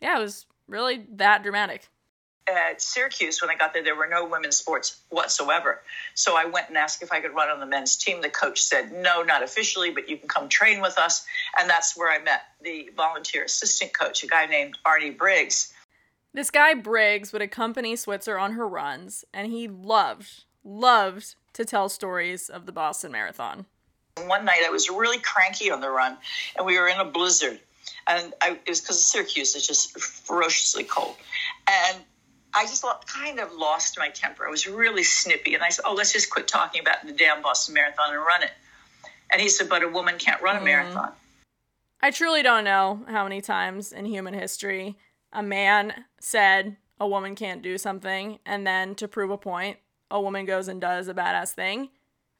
Yeah, 0.00 0.18
it 0.18 0.22
was 0.22 0.46
really 0.66 1.06
that 1.12 1.42
dramatic. 1.42 1.88
At 2.48 2.80
Syracuse, 2.80 3.42
when 3.42 3.50
I 3.50 3.56
got 3.56 3.72
there, 3.74 3.82
there 3.82 3.96
were 3.96 4.08
no 4.08 4.26
women's 4.26 4.56
sports 4.56 5.00
whatsoever. 5.10 5.80
So 6.14 6.36
I 6.36 6.46
went 6.46 6.68
and 6.68 6.78
asked 6.78 7.02
if 7.02 7.12
I 7.12 7.20
could 7.20 7.34
run 7.34 7.50
on 7.50 7.60
the 7.60 7.66
men's 7.66 7.96
team. 7.96 8.22
The 8.22 8.30
coach 8.30 8.62
said, 8.62 8.92
no, 8.92 9.22
not 9.22 9.42
officially, 9.42 9.90
but 9.90 10.08
you 10.08 10.16
can 10.16 10.28
come 10.28 10.48
train 10.48 10.80
with 10.80 10.98
us. 10.98 11.26
And 11.58 11.68
that's 11.68 11.96
where 11.96 12.10
I 12.10 12.22
met 12.22 12.42
the 12.62 12.90
volunteer 12.96 13.44
assistant 13.44 13.96
coach, 13.96 14.24
a 14.24 14.26
guy 14.26 14.46
named 14.46 14.78
Arnie 14.86 15.16
Briggs 15.16 15.72
this 16.34 16.50
guy 16.50 16.74
Briggs 16.74 17.32
would 17.32 17.42
accompany 17.42 17.96
Switzer 17.96 18.38
on 18.38 18.52
her 18.52 18.68
runs, 18.68 19.24
and 19.32 19.50
he 19.50 19.66
loved, 19.66 20.44
loved 20.62 21.34
to 21.54 21.64
tell 21.64 21.88
stories 21.88 22.48
of 22.48 22.66
the 22.66 22.72
Boston 22.72 23.12
Marathon. 23.12 23.66
One 24.26 24.44
night 24.44 24.62
I 24.64 24.70
was 24.70 24.88
really 24.90 25.18
cranky 25.18 25.70
on 25.70 25.80
the 25.80 25.90
run, 25.90 26.16
and 26.56 26.66
we 26.66 26.78
were 26.78 26.88
in 26.88 26.98
a 26.98 27.04
blizzard. 27.04 27.58
And 28.06 28.32
I, 28.40 28.52
it 28.52 28.68
was 28.68 28.80
because 28.80 28.96
of 28.96 29.02
Syracuse, 29.02 29.54
it's 29.54 29.66
just 29.66 29.98
ferociously 29.98 30.84
cold. 30.84 31.16
And 31.66 32.04
I 32.58 32.62
just 32.62 32.84
kind 33.06 33.38
of 33.38 33.52
lost 33.52 33.96
my 33.98 34.08
temper. 34.08 34.44
I 34.44 34.50
was 34.50 34.66
really 34.66 35.04
snippy. 35.04 35.54
And 35.54 35.62
I 35.62 35.68
said, 35.68 35.84
Oh, 35.86 35.94
let's 35.94 36.12
just 36.12 36.28
quit 36.28 36.48
talking 36.48 36.80
about 36.80 37.06
the 37.06 37.12
damn 37.12 37.40
Boston 37.40 37.74
Marathon 37.74 38.12
and 38.12 38.18
run 38.18 38.42
it. 38.42 38.50
And 39.30 39.40
he 39.40 39.48
said, 39.48 39.68
But 39.68 39.84
a 39.84 39.88
woman 39.88 40.16
can't 40.18 40.42
run 40.42 40.56
a 40.56 40.60
mm. 40.60 40.64
marathon. 40.64 41.12
I 42.02 42.10
truly 42.10 42.42
don't 42.42 42.64
know 42.64 43.04
how 43.06 43.22
many 43.22 43.40
times 43.40 43.92
in 43.92 44.06
human 44.06 44.34
history 44.34 44.96
a 45.32 45.42
man 45.42 46.04
said 46.20 46.76
a 46.98 47.06
woman 47.06 47.36
can't 47.36 47.62
do 47.62 47.78
something, 47.78 48.40
and 48.44 48.66
then 48.66 48.96
to 48.96 49.06
prove 49.06 49.30
a 49.30 49.38
point, 49.38 49.76
a 50.10 50.20
woman 50.20 50.44
goes 50.44 50.66
and 50.66 50.80
does 50.80 51.06
a 51.06 51.14
badass 51.14 51.52
thing. 51.52 51.90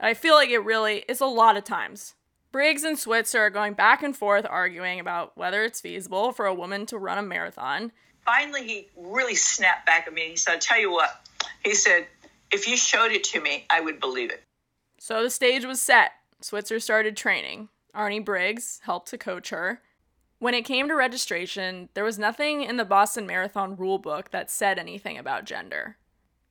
I 0.01 0.15
feel 0.15 0.35
like 0.35 0.51
it 0.51 0.65
really 0.65 1.05
is 1.09 1.21
a 1.21 1.27
lot 1.27 1.57
of 1.57 1.63
times. 1.63 2.15
Briggs 2.51 2.83
and 2.83 2.99
Switzer 2.99 3.41
are 3.41 3.51
going 3.51 3.75
back 3.75 4.03
and 4.03 4.17
forth 4.17 4.47
arguing 4.49 4.99
about 4.99 5.37
whether 5.37 5.63
it's 5.63 5.81
feasible 5.81 6.33
for 6.33 6.47
a 6.47 6.55
woman 6.55 6.87
to 6.87 6.99
run 6.99 7.19
a 7.19 7.23
marathon. 7.23 7.93
Finally, 8.29 8.67
he 8.67 8.89
really 8.95 9.35
snapped 9.35 9.87
back 9.87 10.07
at 10.07 10.13
me. 10.13 10.29
He 10.29 10.37
said, 10.37 10.53
I'll 10.53 10.59
tell 10.59 10.79
you 10.79 10.93
what. 10.93 11.27
He 11.65 11.75
said, 11.75 12.07
if 12.53 12.69
you 12.69 12.77
showed 12.77 13.11
it 13.11 13.25
to 13.25 13.41
me, 13.41 13.65
I 13.71 13.81
would 13.81 14.01
believe 14.01 14.31
it. 14.31 14.45
So 15.01 15.23
the 15.23 15.31
stage 15.31 15.65
was 15.65 15.81
set. 15.81 16.11
Switzer 16.43 16.79
started 16.79 17.17
training. 17.17 17.71
Arnie 17.97 18.23
Briggs 18.23 18.81
helped 18.85 19.09
to 19.09 19.19
coach 19.19 19.49
her. 19.49 19.81
When 20.41 20.53
it 20.53 20.67
came 20.67 20.89
to 20.89 20.95
registration, 20.95 21.89
there 21.95 22.05
was 22.05 22.19
nothing 22.19 22.63
in 22.63 22.77
the 22.77 22.85
Boston 22.85 23.27
Marathon 23.27 23.79
rulebook 23.79 24.29
that 24.29 24.51
said 24.51 24.79
anything 24.79 25.17
about 25.17 25.47
gender. 25.47 25.97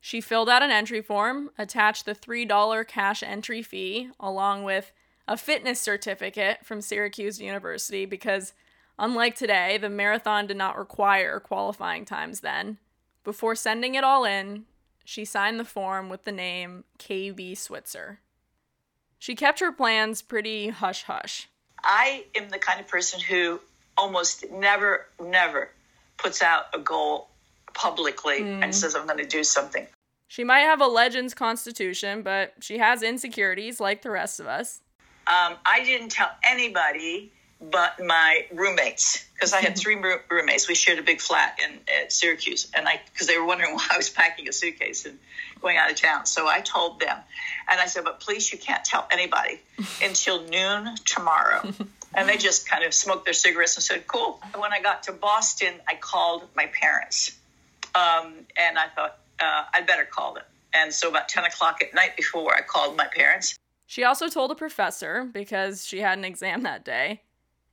She 0.01 0.19
filled 0.19 0.49
out 0.49 0.63
an 0.63 0.71
entry 0.71 1.01
form, 1.01 1.51
attached 1.59 2.07
the 2.07 2.15
$3 2.15 2.87
cash 2.87 3.21
entry 3.21 3.61
fee, 3.61 4.09
along 4.19 4.63
with 4.63 4.91
a 5.27 5.37
fitness 5.37 5.79
certificate 5.79 6.65
from 6.65 6.81
Syracuse 6.81 7.39
University 7.39 8.05
because, 8.05 8.53
unlike 8.99 9.35
today, 9.35 9.77
the 9.77 9.89
marathon 9.89 10.47
did 10.47 10.57
not 10.57 10.77
require 10.77 11.39
qualifying 11.39 12.05
times 12.05 12.41
then. 12.41 12.77
Before 13.23 13.55
sending 13.55 13.95
it 13.95 14.03
all 14.03 14.23
in, 14.23 14.65
she 15.03 15.25
signed 15.25 15.59
the 15.59 15.65
form 15.65 16.09
with 16.09 16.23
the 16.23 16.31
name 16.31 16.83
KV 16.99 17.57
Switzer. 17.57 18.19
She 19.19 19.35
kept 19.35 19.59
her 19.59 19.71
plans 19.71 20.21
pretty 20.21 20.69
hush 20.69 21.03
hush. 21.03 21.49
I 21.83 22.25
am 22.35 22.49
the 22.49 22.59
kind 22.59 22.79
of 22.79 22.87
person 22.87 23.19
who 23.19 23.59
almost 23.97 24.45
never, 24.51 25.07
never 25.19 25.69
puts 26.17 26.41
out 26.41 26.65
a 26.73 26.79
goal 26.79 27.29
publicly 27.73 28.41
mm. 28.41 28.63
and 28.63 28.73
says, 28.73 28.95
I'm 28.95 29.05
going 29.05 29.19
to 29.19 29.25
do 29.25 29.43
something. 29.43 29.87
She 30.27 30.43
might 30.43 30.61
have 30.61 30.81
a 30.81 30.87
legend's 30.87 31.33
constitution, 31.33 32.21
but 32.21 32.53
she 32.59 32.79
has 32.79 33.01
insecurities 33.01 33.79
like 33.79 34.01
the 34.01 34.11
rest 34.11 34.39
of 34.39 34.47
us. 34.47 34.81
Um, 35.25 35.55
I 35.65 35.83
didn't 35.83 36.09
tell 36.09 36.29
anybody 36.43 37.31
but 37.59 37.99
my 38.03 38.45
roommates 38.53 39.25
because 39.33 39.53
I 39.53 39.61
had 39.61 39.77
three 39.77 39.95
roommates. 40.29 40.67
We 40.67 40.75
shared 40.75 40.99
a 40.99 41.03
big 41.03 41.21
flat 41.21 41.59
in 41.63 41.79
at 42.01 42.11
Syracuse, 42.11 42.69
and 42.73 42.87
I 42.87 43.01
because 43.11 43.27
they 43.27 43.37
were 43.37 43.45
wondering 43.45 43.73
why 43.75 43.87
I 43.91 43.97
was 43.97 44.09
packing 44.09 44.47
a 44.47 44.53
suitcase 44.53 45.05
and 45.05 45.17
going 45.61 45.77
out 45.77 45.91
of 45.91 45.97
town. 45.97 46.25
So 46.25 46.47
I 46.47 46.61
told 46.61 46.99
them, 46.99 47.17
and 47.67 47.79
I 47.79 47.85
said, 47.87 48.03
"But 48.03 48.19
please, 48.19 48.51
you 48.51 48.57
can't 48.57 48.83
tell 48.83 49.07
anybody 49.11 49.59
until 50.03 50.43
noon 50.43 50.95
tomorrow." 51.05 51.73
And 52.13 52.27
they 52.27 52.37
just 52.37 52.67
kind 52.67 52.83
of 52.83 52.93
smoked 52.93 53.25
their 53.25 53.33
cigarettes 53.33 53.75
and 53.75 53.83
said, 53.83 54.07
cool. 54.07 54.39
When 54.55 54.73
I 54.73 54.81
got 54.81 55.03
to 55.03 55.11
Boston, 55.11 55.73
I 55.87 55.95
called 55.95 56.43
my 56.55 56.67
parents. 56.67 57.37
Um, 57.93 58.33
and 58.55 58.79
I 58.79 58.87
thought, 58.95 59.19
uh, 59.39 59.65
I'd 59.73 59.85
better 59.85 60.05
call 60.05 60.33
them. 60.33 60.43
And 60.73 60.91
so 60.91 61.09
about 61.09 61.29
10 61.29 61.45
o'clock 61.45 61.81
at 61.81 61.93
night 61.93 62.15
before, 62.15 62.55
I 62.55 62.61
called 62.61 62.97
my 62.97 63.05
parents. 63.05 63.57
She 63.85 64.03
also 64.03 64.29
told 64.29 64.51
a 64.51 64.55
professor 64.55 65.29
because 65.31 65.85
she 65.85 65.99
had 65.99 66.17
an 66.17 66.25
exam 66.25 66.63
that 66.63 66.83
day. 66.83 67.21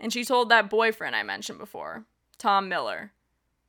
And 0.00 0.12
she 0.12 0.24
told 0.24 0.48
that 0.48 0.70
boyfriend 0.70 1.16
I 1.16 1.22
mentioned 1.22 1.58
before, 1.58 2.04
Tom 2.38 2.68
Miller. 2.68 3.12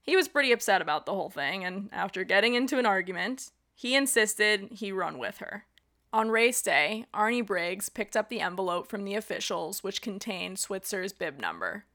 He 0.01 0.15
was 0.15 0.27
pretty 0.27 0.51
upset 0.51 0.81
about 0.81 1.05
the 1.05 1.13
whole 1.13 1.29
thing, 1.29 1.63
and 1.63 1.89
after 1.91 2.23
getting 2.23 2.53
into 2.53 2.77
an 2.77 2.85
argument, 2.85 3.51
he 3.73 3.95
insisted 3.95 4.69
he 4.71 4.91
run 4.91 5.17
with 5.17 5.37
her. 5.37 5.65
On 6.13 6.29
race 6.29 6.61
day, 6.61 7.05
Arnie 7.13 7.45
Briggs 7.45 7.89
picked 7.89 8.15
up 8.15 8.29
the 8.29 8.39
envelope 8.39 8.87
from 8.87 9.03
the 9.03 9.15
officials, 9.15 9.83
which 9.83 10.01
contained 10.01 10.59
Switzer's 10.59 11.11
bib 11.11 11.39
number. 11.39 11.85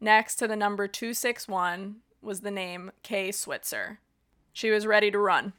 Next 0.00 0.36
to 0.36 0.48
the 0.48 0.56
number 0.56 0.88
261 0.88 1.96
was 2.22 2.40
the 2.40 2.50
name 2.50 2.92
Kay 3.02 3.32
Switzer. 3.32 3.98
She 4.52 4.70
was 4.70 4.86
ready 4.86 5.10
to 5.10 5.18
run. 5.18 5.52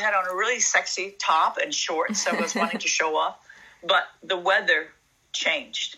I 0.00 0.04
had 0.04 0.14
on 0.14 0.26
a 0.30 0.34
really 0.34 0.60
sexy 0.60 1.14
top 1.18 1.56
and 1.56 1.72
shorts, 1.72 2.22
so 2.22 2.32
I 2.32 2.40
was 2.40 2.54
wanting 2.54 2.80
to 2.80 2.88
show 3.00 3.16
off, 3.16 3.38
but 3.82 4.04
the 4.22 4.36
weather 4.36 4.88
changed. 5.32 5.96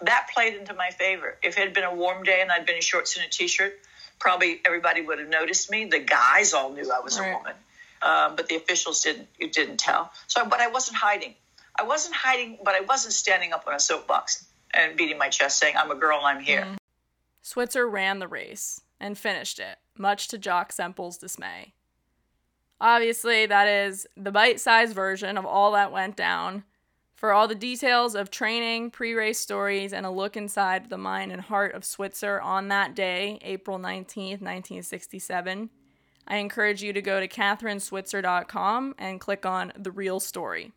That 0.00 0.28
played 0.32 0.54
into 0.54 0.74
my 0.74 0.90
favor. 0.90 1.38
If 1.42 1.56
it 1.56 1.60
had 1.60 1.74
been 1.74 1.84
a 1.84 1.94
warm 1.94 2.22
day 2.22 2.40
and 2.42 2.52
I'd 2.52 2.66
been 2.66 2.76
in 2.76 2.82
shorts 2.82 3.16
and 3.16 3.24
a 3.24 3.28
t 3.28 3.48
shirt, 3.48 3.78
probably 4.18 4.60
everybody 4.64 5.00
would 5.02 5.18
have 5.18 5.28
noticed 5.28 5.70
me. 5.70 5.86
The 5.86 5.98
guys 6.00 6.52
all 6.52 6.70
knew 6.70 6.90
I 6.92 7.00
was 7.00 7.18
Right. 7.18 7.30
a 7.30 7.36
woman, 7.36 7.54
um, 8.02 8.36
but 8.36 8.46
the 8.48 8.56
officials 8.56 9.00
didn't. 9.02 9.28
It 9.38 9.52
didn't 9.52 9.78
tell. 9.78 10.12
So, 10.26 10.44
but 10.44 10.60
I 10.60 10.68
wasn't 10.68 10.98
hiding. 10.98 11.34
I 11.78 11.84
wasn't 11.84 12.14
hiding, 12.14 12.58
but 12.62 12.74
I 12.74 12.80
wasn't 12.80 13.14
standing 13.14 13.52
up 13.52 13.66
on 13.66 13.74
a 13.74 13.80
soapbox 13.80 14.44
and 14.72 14.96
beating 14.96 15.18
my 15.18 15.28
chest, 15.28 15.58
saying, 15.58 15.76
"I'm 15.76 15.90
a 15.90 15.94
girl. 15.94 16.20
I'm 16.22 16.40
here." 16.40 16.76
Switzer 17.42 17.88
ran 17.88 18.18
the 18.18 18.28
race 18.28 18.80
and 19.00 19.16
finished 19.16 19.58
it, 19.58 19.78
much 19.96 20.28
to 20.28 20.38
Jock 20.38 20.72
Semple's 20.72 21.16
dismay. 21.16 21.72
Obviously, 22.80 23.46
that 23.46 23.66
is 23.68 24.06
the 24.16 24.30
bite 24.30 24.60
sized 24.60 24.94
version 24.94 25.38
of 25.38 25.46
all 25.46 25.72
that 25.72 25.92
went 25.92 26.16
down. 26.16 26.64
For 27.16 27.32
all 27.32 27.48
the 27.48 27.54
details 27.54 28.14
of 28.14 28.30
training, 28.30 28.90
pre 28.90 29.14
race 29.14 29.38
stories, 29.38 29.94
and 29.94 30.04
a 30.04 30.10
look 30.10 30.36
inside 30.36 30.90
the 30.90 30.98
mind 30.98 31.32
and 31.32 31.40
heart 31.40 31.74
of 31.74 31.82
Switzer 31.82 32.38
on 32.42 32.68
that 32.68 32.94
day, 32.94 33.38
April 33.40 33.78
19th, 33.78 34.42
1967, 34.42 35.70
I 36.28 36.36
encourage 36.36 36.82
you 36.82 36.92
to 36.92 37.00
go 37.00 37.18
to 37.18 37.26
catherineswitzer.com 37.26 38.96
and 38.98 39.18
click 39.18 39.46
on 39.46 39.72
The 39.78 39.90
Real 39.90 40.20
Story. 40.20 40.72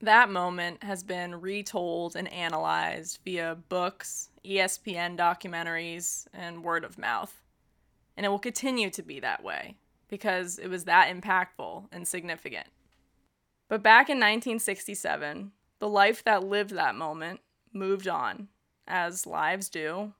That 0.00 0.30
moment 0.30 0.84
has 0.84 1.02
been 1.02 1.40
retold 1.40 2.14
and 2.14 2.32
analyzed 2.32 3.18
via 3.24 3.56
books, 3.68 4.30
ESPN 4.44 5.16
documentaries, 5.16 6.28
and 6.32 6.62
word 6.62 6.84
of 6.84 6.96
mouth. 6.96 7.42
And 8.16 8.24
it 8.24 8.28
will 8.28 8.38
continue 8.38 8.90
to 8.90 9.02
be 9.02 9.18
that 9.18 9.42
way 9.42 9.74
because 10.06 10.60
it 10.60 10.68
was 10.68 10.84
that 10.84 11.12
impactful 11.12 11.86
and 11.90 12.06
significant. 12.06 12.68
But 13.68 13.82
back 13.82 14.08
in 14.08 14.16
1967, 14.16 15.52
the 15.78 15.88
life 15.88 16.24
that 16.24 16.44
lived 16.44 16.70
that 16.70 16.94
moment 16.94 17.40
moved 17.72 18.08
on, 18.08 18.48
as 18.86 19.26
lives 19.26 19.68
do, 19.68 20.12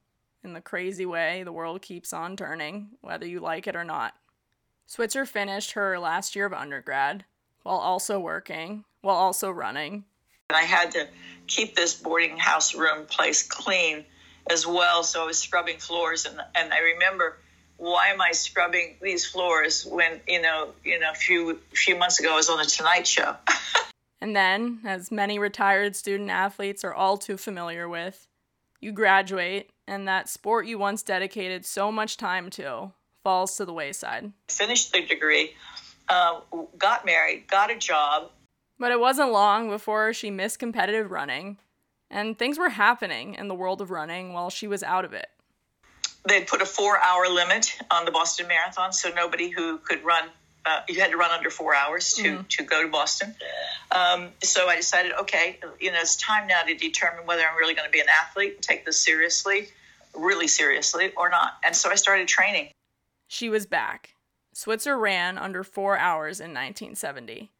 in 0.44 0.52
the 0.52 0.60
crazy 0.60 1.06
way 1.06 1.42
the 1.42 1.52
world 1.52 1.82
keeps 1.82 2.12
on 2.12 2.36
turning, 2.36 2.90
whether 3.00 3.26
you 3.26 3.40
like 3.40 3.66
it 3.66 3.74
or 3.74 3.84
not. 3.84 4.14
Switzer 4.86 5.26
finished 5.26 5.72
her 5.72 5.98
last 5.98 6.36
year 6.36 6.46
of 6.46 6.52
undergrad 6.52 7.24
while 7.62 7.78
also 7.78 8.20
working, 8.20 8.84
while 9.00 9.16
also 9.16 9.50
running, 9.50 10.04
I 10.50 10.62
had 10.62 10.92
to 10.92 11.06
keep 11.46 11.76
this 11.76 11.94
boarding 11.94 12.38
house 12.38 12.74
room 12.74 13.04
place 13.04 13.42
clean 13.42 14.06
as 14.50 14.66
well. 14.66 15.02
So 15.02 15.22
I 15.22 15.26
was 15.26 15.38
scrubbing 15.38 15.78
floors, 15.78 16.24
and 16.24 16.40
and 16.54 16.72
I 16.72 16.78
remember 16.78 17.38
why 17.78 18.08
am 18.08 18.20
I 18.20 18.32
scrubbing 18.32 18.96
these 19.00 19.24
floors 19.24 19.86
when 19.86 20.20
you 20.28 20.42
know 20.42 20.70
you 20.84 20.98
know 20.98 21.10
a 21.10 21.14
few 21.14 21.58
few 21.72 21.96
months 21.96 22.20
ago 22.20 22.32
I 22.32 22.36
was 22.36 22.50
on 22.50 22.58
the 22.58 22.66
Tonight 22.66 23.06
Show. 23.06 23.34
And 24.20 24.34
then, 24.34 24.80
as 24.84 25.12
many 25.12 25.38
retired 25.38 25.94
student 25.94 26.30
athletes 26.30 26.82
are 26.82 26.92
all 26.92 27.18
too 27.18 27.36
familiar 27.36 27.88
with, 27.88 28.26
you 28.80 28.90
graduate, 28.90 29.70
and 29.86 30.08
that 30.08 30.28
sport 30.28 30.66
you 30.66 30.76
once 30.76 31.04
dedicated 31.04 31.64
so 31.64 31.92
much 31.92 32.16
time 32.16 32.50
to 32.50 32.92
falls 33.22 33.56
to 33.56 33.64
the 33.64 33.72
wayside. 33.72 34.32
Finished 34.48 34.92
the 34.92 35.04
degree, 35.04 35.54
uh, 36.08 36.40
got 36.78 37.04
married, 37.04 37.46
got 37.46 37.70
a 37.70 37.76
job. 37.76 38.30
But 38.78 38.90
it 38.90 38.98
wasn't 38.98 39.32
long 39.32 39.68
before 39.68 40.12
she 40.12 40.30
missed 40.30 40.58
competitive 40.58 41.10
running, 41.10 41.58
and 42.10 42.38
things 42.38 42.58
were 42.58 42.70
happening 42.70 43.34
in 43.34 43.48
the 43.48 43.54
world 43.54 43.80
of 43.80 43.90
running 43.90 44.32
while 44.32 44.50
she 44.50 44.66
was 44.66 44.82
out 44.82 45.04
of 45.04 45.12
it. 45.12 45.28
They 46.26 46.42
put 46.42 46.62
a 46.62 46.66
four-hour 46.66 47.28
limit 47.28 47.78
on 47.90 48.04
the 48.04 48.10
Boston 48.10 48.48
Marathon, 48.48 48.92
so 48.92 49.10
nobody 49.10 49.50
who 49.50 49.78
could 49.78 50.04
run. 50.04 50.28
Uh, 50.66 50.80
you 50.88 51.00
had 51.00 51.12
to 51.12 51.16
run 51.16 51.30
under 51.30 51.48
four 51.48 51.74
hours 51.74 52.12
to, 52.14 52.44
to 52.50 52.62
go 52.62 52.82
to 52.82 52.88
Boston. 52.88 53.34
Um, 53.90 54.28
so 54.42 54.68
I 54.68 54.76
decided, 54.76 55.12
okay, 55.20 55.58
you 55.80 55.90
know, 55.90 55.98
it's 55.98 56.16
time 56.16 56.46
now 56.46 56.62
to 56.62 56.74
determine 56.74 57.24
whether 57.24 57.42
I'm 57.42 57.56
really 57.56 57.74
going 57.74 57.86
to 57.86 57.92
be 57.92 58.00
an 58.00 58.08
athlete 58.08 58.54
and 58.54 58.62
take 58.62 58.84
this 58.84 59.00
seriously, 59.00 59.68
really 60.14 60.48
seriously, 60.48 61.12
or 61.16 61.30
not. 61.30 61.54
And 61.64 61.74
so 61.74 61.88
I 61.90 61.94
started 61.94 62.28
training. 62.28 62.68
She 63.28 63.48
was 63.48 63.64
back. 63.64 64.14
Switzer 64.52 64.98
ran 64.98 65.38
under 65.38 65.62
four 65.64 65.96
hours 65.96 66.40
in 66.40 66.50
1970. 66.50 67.50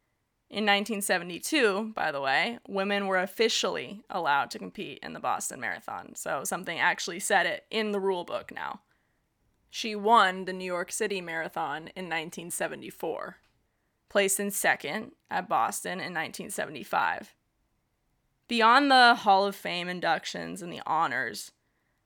In 0.51 0.65
1972, 0.65 1.93
by 1.95 2.11
the 2.11 2.23
way, 2.23 2.59
women 2.67 3.07
were 3.07 3.19
officially 3.19 4.01
allowed 4.09 4.51
to 4.51 4.59
compete 4.59 4.99
in 5.03 5.13
the 5.13 5.21
Boston 5.21 5.61
Marathon, 5.61 6.15
so 6.15 6.43
something 6.43 6.79
actually 6.79 7.21
said 7.21 7.45
it 7.45 7.67
in 7.71 7.93
the 7.93 8.01
rule 8.01 8.25
book 8.25 8.51
now. 8.51 8.81
She 9.69 9.95
won 9.95 10.47
the 10.47 10.55
New 10.55 10.65
York 10.65 10.91
City 10.91 11.21
Marathon 11.21 11.89
in 11.95 12.07
1974, 12.07 13.37
placed 14.09 14.41
in 14.41 14.51
second 14.51 15.13
at 15.31 15.51
Boston 15.51 16.01
in 16.01 16.15
1975. 16.15 17.35
Beyond 18.49 18.91
the 18.91 19.17
Hall 19.17 19.45
of 19.45 19.55
Fame 19.55 19.91
inductions 19.91 20.63
and 20.63 20.73
the 20.73 20.81
honors, 20.87 21.53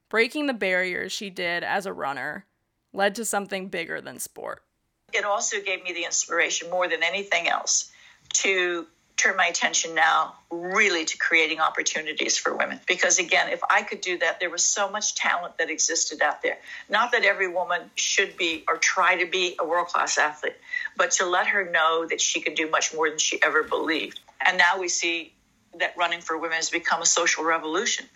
breaking 0.09 0.49
the 0.49 0.53
barriers 0.53 1.13
she 1.13 1.31
did 1.31 1.63
as 1.63 1.87
a 1.87 1.93
runner 1.93 2.47
led 2.93 3.15
to 3.15 3.25
something 3.25 3.69
bigger 3.69 4.01
than 4.01 4.19
sport. 4.19 4.65
It 5.13 5.25
also 5.25 5.61
gave 5.61 5.85
me 5.85 5.93
the 5.93 6.05
inspiration 6.05 6.71
more 6.71 6.89
than 6.89 7.05
anything 7.05 7.47
else 7.47 7.92
to 8.35 8.87
turn 9.17 9.37
my 9.37 9.47
attention 9.47 9.95
now 9.95 10.35
really 10.51 11.05
to 11.05 11.17
creating 11.17 11.61
opportunities 11.61 12.37
for 12.37 12.57
women. 12.57 12.81
Because 12.89 13.19
again, 13.19 13.51
if 13.51 13.61
I 13.71 13.83
could 13.83 14.01
do 14.01 14.19
that, 14.19 14.41
there 14.41 14.51
was 14.51 14.65
so 14.65 14.91
much 14.91 15.15
talent 15.15 15.59
that 15.59 15.71
existed 15.71 16.21
out 16.23 16.43
there. 16.43 16.59
Not 16.89 17.13
that 17.13 17.25
every 17.25 17.47
woman 17.47 17.83
should 17.95 18.37
be 18.37 18.65
or 18.69 18.77
try 18.79 19.23
to 19.23 19.31
be 19.31 19.55
a 19.61 19.67
world 19.67 19.89
class 19.89 20.19
athlete, 20.19 20.57
but 20.97 21.13
to 21.13 21.27
let 21.27 21.47
her 21.49 21.71
know 21.71 22.07
that 22.09 22.21
she 22.21 22.41
could 22.41 22.55
do 22.55 22.69
much 22.69 22.95
more 22.95 23.09
than 23.09 23.19
she 23.19 23.41
ever 23.43 23.63
believed. 23.63 24.19
And 24.45 24.59
now 24.59 24.81
we 24.81 24.89
see 24.89 25.33
that 25.79 25.97
running 25.97 26.21
for 26.21 26.37
women 26.37 26.57
has 26.57 26.71
become 26.71 27.01
a 27.01 27.07
social 27.07 27.45
revolution. 27.45 28.07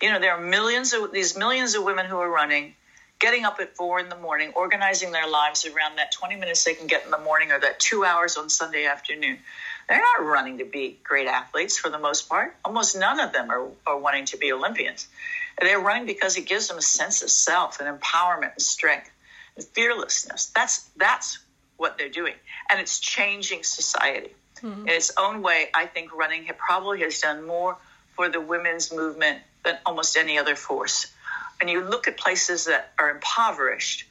You 0.00 0.10
know, 0.12 0.20
there 0.20 0.32
are 0.32 0.40
millions 0.40 0.92
of 0.92 1.12
these 1.12 1.36
millions 1.36 1.74
of 1.74 1.82
women 1.84 2.06
who 2.06 2.18
are 2.18 2.30
running, 2.30 2.74
getting 3.22 3.44
up 3.44 3.58
at 3.60 3.76
four 3.76 4.00
in 4.00 4.08
the 4.08 4.16
morning, 4.16 4.52
organizing 4.56 5.12
their 5.12 5.28
lives 5.28 5.64
around 5.64 5.96
that 5.96 6.10
20 6.10 6.36
minutes 6.36 6.64
they 6.64 6.74
can 6.74 6.88
get 6.88 7.04
in 7.04 7.10
the 7.12 7.18
morning 7.18 7.52
or 7.52 7.60
that 7.60 7.78
two 7.78 8.04
hours 8.04 8.36
on 8.36 8.50
Sunday 8.50 8.84
afternoon. 8.84 9.38
They're 9.88 10.02
not 10.18 10.26
running 10.26 10.58
to 10.58 10.64
be 10.64 10.98
great 11.04 11.28
athletes 11.28 11.78
for 11.78 11.88
the 11.88 12.00
most 12.00 12.28
part. 12.28 12.56
Almost 12.64 12.98
none 12.98 13.20
of 13.20 13.32
them 13.32 13.48
are, 13.50 13.68
are 13.86 13.98
wanting 13.98 14.24
to 14.26 14.36
be 14.36 14.52
Olympians. 14.52 15.06
They're 15.60 15.78
running 15.78 16.06
because 16.06 16.36
it 16.36 16.46
gives 16.46 16.66
them 16.66 16.78
a 16.78 16.82
sense 16.82 17.22
of 17.22 17.30
self 17.30 17.80
and 17.80 18.00
empowerment 18.00 18.52
and 18.54 18.62
strength 18.62 19.10
and 19.56 19.64
fearlessness. 19.64 20.46
That's 20.46 20.88
that's 20.96 21.38
what 21.76 21.98
they're 21.98 22.08
doing, 22.08 22.34
and 22.70 22.80
it's 22.80 22.98
changing 22.98 23.64
society 23.64 24.30
mm-hmm. 24.60 24.82
in 24.82 24.88
its 24.88 25.12
own 25.16 25.42
way. 25.42 25.68
I 25.74 25.86
think 25.86 26.14
running 26.14 26.48
probably 26.56 27.00
has 27.00 27.20
done 27.20 27.46
more 27.46 27.76
for 28.16 28.28
the 28.28 28.40
women's 28.40 28.92
movement 28.92 29.40
than 29.64 29.78
almost 29.86 30.16
any 30.16 30.38
other 30.38 30.56
force. 30.56 31.06
And 31.62 31.70
you 31.70 31.80
look 31.80 32.08
at 32.08 32.16
places 32.16 32.64
that 32.64 32.90
are 32.98 33.08
impoverished, 33.08 34.04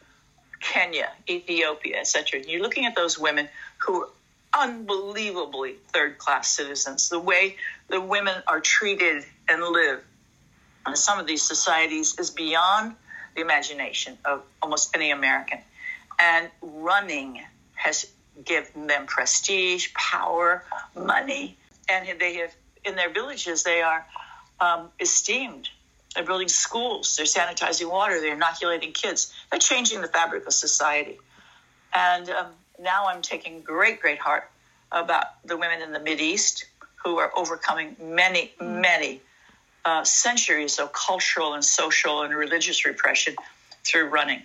Kenya, 0.62 1.12
Ethiopia, 1.28 1.98
etc. 2.00 2.40
You're 2.48 2.62
looking 2.62 2.86
at 2.86 2.96
those 2.96 3.20
women 3.20 3.50
who 3.80 4.04
are 4.04 4.10
unbelievably 4.58 5.76
third 5.92 6.18
class 6.18 6.48
citizens. 6.48 7.10
The 7.10 7.20
way 7.20 7.58
the 7.90 8.00
women 8.00 8.42
are 8.48 8.62
treated 8.62 9.26
and 9.50 9.62
live 9.62 10.02
in 10.88 10.96
some 10.96 11.20
of 11.20 11.28
these 11.28 11.44
societies 11.44 12.18
is 12.18 12.30
beyond 12.30 12.96
the 13.36 13.42
imagination 13.42 14.18
of 14.24 14.44
almost 14.62 14.96
any 14.96 15.12
American. 15.12 15.60
And 16.20 16.50
running 16.62 17.42
has 17.74 18.08
given 18.46 18.88
them 18.88 19.08
prestige, 19.08 19.94
power, 19.94 20.64
money, 20.96 21.58
and 21.90 22.08
they 22.18 22.36
have 22.36 22.56
in 22.86 22.96
their 22.96 23.10
villages 23.10 23.64
they 23.64 23.82
are 23.82 24.06
um, 24.62 24.88
esteemed. 25.02 25.68
They're 26.16 26.26
building 26.26 26.50
schools, 26.50 27.16
they're 27.16 27.26
sanitizing 27.26 27.90
water, 27.90 28.20
they're 28.20 28.36
inoculating 28.36 28.92
kids. 28.92 29.34
They're 29.50 29.60
changing 29.60 30.02
the 30.02 30.08
fabric 30.08 30.46
of 30.46 30.54
society. 30.54 31.20
And 31.94 32.30
um, 32.30 32.48
now 32.80 33.08
I'm 33.08 33.22
taking 33.22 33.62
great, 33.62 34.02
great 34.02 34.20
heart 34.20 34.50
about 34.92 35.26
the 35.46 35.56
women 35.56 35.82
in 35.82 35.94
the 35.94 36.00
Mid 36.00 36.20
East 36.20 36.66
who 37.04 37.18
are 37.18 37.32
overcoming 37.36 37.96
many, 38.00 38.52
many 38.60 39.22
uh, 39.86 40.04
centuries 40.04 40.80
of 40.80 40.94
cultural 40.94 41.54
and 41.54 41.64
social 41.64 42.22
and 42.22 42.36
religious 42.36 42.86
repression 42.86 43.36
through 43.84 44.10
running. 44.10 44.42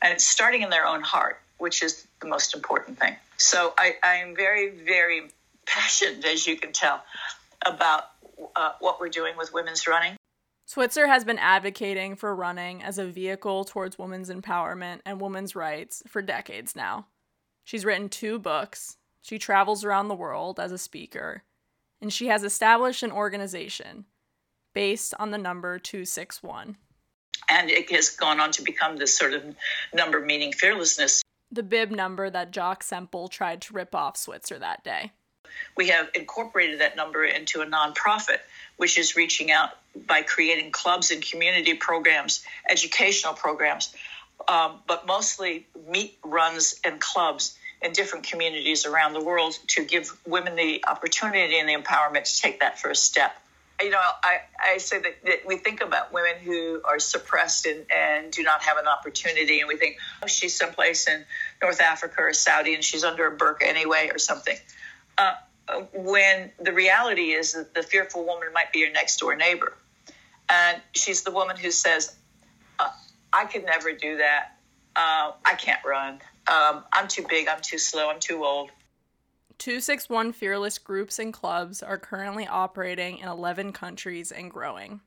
And 0.00 0.12
it's 0.12 0.24
starting 0.24 0.62
in 0.62 0.70
their 0.70 0.86
own 0.86 1.02
heart, 1.02 1.40
which 1.58 1.82
is 1.82 2.06
the 2.20 2.28
most 2.28 2.54
important 2.54 2.98
thing. 2.98 3.16
So 3.36 3.74
I, 3.76 3.94
am 4.02 4.34
very, 4.34 4.70
very 4.70 5.22
passionate, 5.66 6.24
as 6.24 6.46
you 6.46 6.56
can 6.56 6.72
tell, 6.72 7.02
about 7.64 8.04
uh, 8.56 8.72
what 8.80 9.00
we're 9.00 9.10
doing 9.10 9.36
with 9.36 9.52
women's 9.52 9.86
running. 9.86 10.16
Switzer 10.70 11.08
has 11.08 11.24
been 11.24 11.40
advocating 11.40 12.14
for 12.14 12.32
running 12.32 12.80
as 12.80 12.96
a 12.96 13.04
vehicle 13.04 13.64
towards 13.64 13.98
women's 13.98 14.30
empowerment 14.30 15.00
and 15.04 15.20
women's 15.20 15.56
rights 15.56 16.00
for 16.06 16.22
decades 16.22 16.76
now. 16.76 17.08
She's 17.64 17.84
written 17.84 18.08
two 18.08 18.38
books, 18.38 18.96
she 19.20 19.36
travels 19.36 19.84
around 19.84 20.06
the 20.06 20.14
world 20.14 20.60
as 20.60 20.70
a 20.70 20.78
speaker, 20.78 21.42
and 22.00 22.12
she 22.12 22.28
has 22.28 22.44
established 22.44 23.02
an 23.02 23.10
organization 23.10 24.04
based 24.72 25.12
on 25.18 25.32
the 25.32 25.38
number 25.38 25.80
261. 25.80 26.76
And 27.50 27.68
it 27.68 27.90
has 27.90 28.10
gone 28.10 28.38
on 28.38 28.52
to 28.52 28.62
become 28.62 28.96
this 28.96 29.18
sort 29.18 29.32
of 29.32 29.42
number 29.92 30.20
meaning 30.20 30.52
fearlessness. 30.52 31.20
The 31.50 31.64
bib 31.64 31.90
number 31.90 32.30
that 32.30 32.52
Jock 32.52 32.84
Semple 32.84 33.26
tried 33.26 33.60
to 33.62 33.74
rip 33.74 33.92
off 33.92 34.16
Switzer 34.16 34.60
that 34.60 34.84
day. 34.84 35.10
We 35.76 35.88
have 35.88 36.08
incorporated 36.14 36.80
that 36.80 36.96
number 36.96 37.24
into 37.24 37.60
a 37.60 37.66
nonprofit, 37.66 38.38
which 38.76 38.98
is 38.98 39.16
reaching 39.16 39.50
out 39.50 39.70
by 40.06 40.22
creating 40.22 40.70
clubs 40.70 41.10
and 41.10 41.22
community 41.22 41.74
programs, 41.74 42.44
educational 42.68 43.34
programs, 43.34 43.94
um, 44.48 44.78
but 44.86 45.06
mostly 45.06 45.66
meet 45.88 46.16
runs 46.24 46.80
and 46.84 47.00
clubs 47.00 47.56
in 47.82 47.92
different 47.92 48.26
communities 48.26 48.84
around 48.86 49.12
the 49.14 49.22
world 49.22 49.58
to 49.68 49.84
give 49.84 50.10
women 50.26 50.54
the 50.54 50.84
opportunity 50.86 51.58
and 51.58 51.68
the 51.68 51.74
empowerment 51.74 52.24
to 52.24 52.40
take 52.40 52.60
that 52.60 52.78
first 52.78 53.04
step. 53.04 53.36
You 53.82 53.88
know, 53.88 53.98
I, 53.98 54.40
I 54.62 54.76
say 54.76 54.98
that, 54.98 55.24
that 55.24 55.46
we 55.46 55.56
think 55.56 55.80
about 55.80 56.12
women 56.12 56.34
who 56.42 56.82
are 56.84 56.98
suppressed 56.98 57.64
and, 57.64 57.86
and 57.90 58.30
do 58.30 58.42
not 58.42 58.62
have 58.62 58.76
an 58.76 58.86
opportunity, 58.86 59.60
and 59.60 59.68
we 59.68 59.78
think, 59.78 59.96
oh, 60.22 60.26
she's 60.26 60.54
someplace 60.54 61.08
in 61.08 61.24
North 61.62 61.80
Africa 61.80 62.16
or 62.18 62.34
Saudi 62.34 62.74
and 62.74 62.84
she's 62.84 63.04
under 63.04 63.26
a 63.26 63.34
burqa 63.34 63.62
anyway 63.62 64.10
or 64.12 64.18
something. 64.18 64.56
Uh, 65.20 65.34
when 65.92 66.50
the 66.58 66.72
reality 66.72 67.32
is 67.32 67.52
that 67.52 67.74
the 67.74 67.82
fearful 67.82 68.24
woman 68.24 68.48
might 68.54 68.72
be 68.72 68.78
your 68.78 68.90
next 68.90 69.18
door 69.18 69.36
neighbor. 69.36 69.76
And 70.48 70.80
she's 70.92 71.22
the 71.22 71.30
woman 71.30 71.56
who 71.56 71.70
says, 71.70 72.16
uh, 72.78 72.88
I 73.32 73.44
could 73.44 73.66
never 73.66 73.92
do 73.92 74.16
that. 74.16 74.56
Uh, 74.96 75.32
I 75.44 75.54
can't 75.58 75.84
run. 75.84 76.14
Um, 76.48 76.84
I'm 76.92 77.06
too 77.06 77.24
big. 77.28 77.48
I'm 77.48 77.60
too 77.60 77.76
slow. 77.76 78.08
I'm 78.08 78.18
too 78.18 78.44
old. 78.44 78.70
261 79.58 80.32
Fearless 80.32 80.78
groups 80.78 81.18
and 81.18 81.34
clubs 81.34 81.82
are 81.82 81.98
currently 81.98 82.46
operating 82.46 83.18
in 83.18 83.28
11 83.28 83.72
countries 83.72 84.32
and 84.32 84.50
growing. 84.50 85.00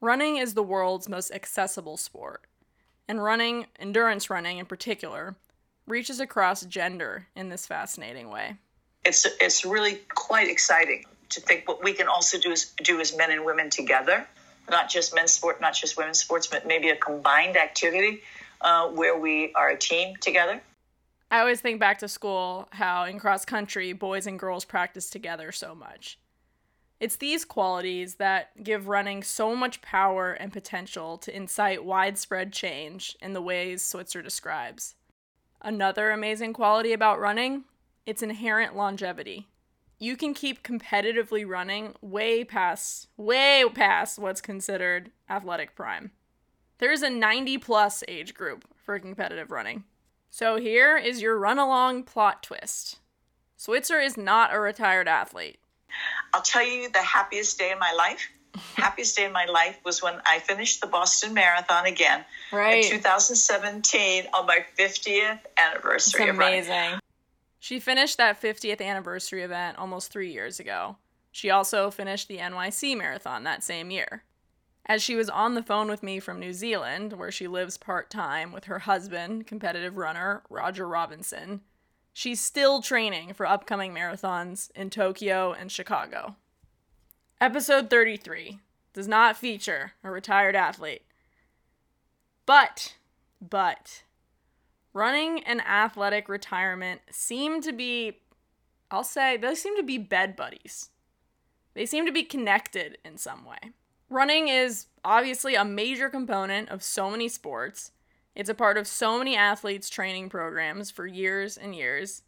Running 0.00 0.38
is 0.38 0.54
the 0.54 0.62
world's 0.64 1.08
most 1.08 1.30
accessible 1.30 1.96
sport, 1.96 2.48
and 3.06 3.22
running, 3.22 3.66
endurance 3.78 4.28
running 4.28 4.58
in 4.58 4.66
particular, 4.66 5.36
reaches 5.86 6.18
across 6.18 6.66
gender 6.66 7.28
in 7.36 7.48
this 7.48 7.64
fascinating 7.64 8.28
way. 8.28 8.56
It's, 9.04 9.26
it's 9.40 9.64
really 9.64 10.00
quite 10.14 10.48
exciting 10.48 11.04
to 11.30 11.40
think 11.40 11.68
what 11.68 11.82
we 11.82 11.92
can 11.92 12.08
also 12.08 12.38
do 12.38 12.54
do 12.82 13.00
as 13.00 13.16
men 13.16 13.30
and 13.30 13.44
women 13.44 13.70
together, 13.70 14.26
not 14.70 14.88
just 14.88 15.14
men's 15.14 15.32
sport, 15.32 15.60
not 15.60 15.74
just 15.74 15.96
women's 15.96 16.20
sports, 16.20 16.46
but 16.46 16.66
maybe 16.66 16.90
a 16.90 16.96
combined 16.96 17.56
activity 17.56 18.22
uh, 18.60 18.88
where 18.88 19.18
we 19.18 19.52
are 19.54 19.70
a 19.70 19.78
team 19.78 20.16
together. 20.16 20.60
I 21.30 21.40
always 21.40 21.60
think 21.60 21.80
back 21.80 21.98
to 21.98 22.08
school 22.08 22.68
how 22.70 23.04
in 23.04 23.18
cross 23.18 23.44
country 23.44 23.92
boys 23.92 24.26
and 24.26 24.38
girls 24.38 24.64
practice 24.64 25.10
together 25.10 25.50
so 25.52 25.74
much. 25.74 26.18
It's 27.00 27.16
these 27.16 27.44
qualities 27.44 28.14
that 28.14 28.62
give 28.62 28.88
running 28.88 29.22
so 29.22 29.56
much 29.56 29.82
power 29.82 30.32
and 30.32 30.52
potential 30.52 31.18
to 31.18 31.36
incite 31.36 31.84
widespread 31.84 32.52
change 32.52 33.16
in 33.20 33.32
the 33.32 33.42
ways 33.42 33.84
Switzer 33.84 34.22
describes. 34.22 34.94
Another 35.60 36.12
amazing 36.12 36.52
quality 36.52 36.92
about 36.92 37.20
running 37.20 37.64
its 38.06 38.22
inherent 38.22 38.76
longevity. 38.76 39.48
You 39.98 40.16
can 40.16 40.34
keep 40.34 40.62
competitively 40.62 41.46
running 41.48 41.94
way 42.00 42.44
past, 42.44 43.08
way 43.16 43.64
past 43.72 44.18
what's 44.18 44.40
considered 44.40 45.10
athletic 45.30 45.74
prime. 45.74 46.10
There 46.78 46.92
is 46.92 47.02
a 47.02 47.10
90 47.10 47.58
plus 47.58 48.02
age 48.08 48.34
group 48.34 48.64
for 48.76 48.98
competitive 48.98 49.50
running. 49.50 49.84
So 50.30 50.56
here 50.56 50.96
is 50.96 51.22
your 51.22 51.38
run 51.38 51.58
along 51.58 52.02
plot 52.02 52.42
twist 52.42 52.98
Switzer 53.56 53.98
is 54.00 54.16
not 54.16 54.52
a 54.52 54.60
retired 54.60 55.08
athlete. 55.08 55.58
I'll 56.34 56.42
tell 56.42 56.66
you 56.66 56.90
the 56.90 56.98
happiest 56.98 57.58
day 57.58 57.72
of 57.72 57.78
my 57.78 57.92
life. 57.92 58.28
happiest 58.76 59.16
day 59.16 59.24
of 59.24 59.32
my 59.32 59.46
life 59.46 59.78
was 59.84 60.02
when 60.02 60.14
I 60.26 60.38
finished 60.38 60.80
the 60.80 60.86
Boston 60.86 61.34
Marathon 61.34 61.86
again 61.86 62.24
right. 62.52 62.84
in 62.84 62.90
2017 62.90 64.26
on 64.34 64.46
my 64.46 64.60
50th 64.78 65.38
anniversary 65.56 66.22
it's 66.24 66.30
of 66.30 66.38
running. 66.38 66.60
amazing. 66.60 66.98
She 67.64 67.80
finished 67.80 68.18
that 68.18 68.42
50th 68.42 68.82
anniversary 68.82 69.42
event 69.42 69.78
almost 69.78 70.12
three 70.12 70.30
years 70.30 70.60
ago. 70.60 70.98
She 71.32 71.48
also 71.48 71.90
finished 71.90 72.28
the 72.28 72.36
NYC 72.36 72.94
Marathon 72.94 73.42
that 73.44 73.64
same 73.64 73.90
year. 73.90 74.24
As 74.84 75.02
she 75.02 75.14
was 75.14 75.30
on 75.30 75.54
the 75.54 75.62
phone 75.62 75.88
with 75.88 76.02
me 76.02 76.20
from 76.20 76.38
New 76.38 76.52
Zealand, 76.52 77.14
where 77.14 77.30
she 77.30 77.48
lives 77.48 77.78
part 77.78 78.10
time 78.10 78.52
with 78.52 78.64
her 78.64 78.80
husband, 78.80 79.46
competitive 79.46 79.96
runner 79.96 80.42
Roger 80.50 80.86
Robinson, 80.86 81.62
she's 82.12 82.38
still 82.38 82.82
training 82.82 83.32
for 83.32 83.46
upcoming 83.46 83.94
marathons 83.94 84.70
in 84.74 84.90
Tokyo 84.90 85.54
and 85.54 85.72
Chicago. 85.72 86.36
Episode 87.40 87.88
33 87.88 88.58
does 88.92 89.08
not 89.08 89.38
feature 89.38 89.92
a 90.04 90.10
retired 90.10 90.54
athlete. 90.54 91.06
But, 92.44 92.96
but, 93.40 94.02
running 94.94 95.42
and 95.42 95.60
athletic 95.60 96.28
retirement 96.28 97.02
seem 97.10 97.60
to 97.60 97.72
be, 97.72 98.20
I'll 98.90 99.04
say, 99.04 99.36
they 99.36 99.54
seem 99.54 99.76
to 99.76 99.82
be 99.82 99.98
bed 99.98 100.36
buddies. 100.36 100.88
They 101.74 101.84
seem 101.84 102.06
to 102.06 102.12
be 102.12 102.22
connected 102.22 102.98
in 103.04 103.18
some 103.18 103.44
way. 103.44 103.72
Running 104.08 104.48
is 104.48 104.86
obviously 105.04 105.56
a 105.56 105.64
major 105.64 106.08
component 106.08 106.68
of 106.68 106.82
so 106.82 107.10
many 107.10 107.28
sports. 107.28 107.90
It's 108.34 108.48
a 108.48 108.54
part 108.54 108.78
of 108.78 108.86
so 108.86 109.18
many 109.18 109.36
athletes' 109.36 109.90
training 109.90 110.28
programs 110.28 110.90
for 110.90 111.06
years 111.06 111.56
and 111.56 111.74
years. 111.74 112.22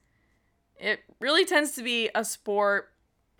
It 0.79 1.00
really 1.20 1.44
tends 1.44 1.72
to 1.72 1.83
be 1.83 2.11
a 2.14 2.24
sport, 2.24 2.88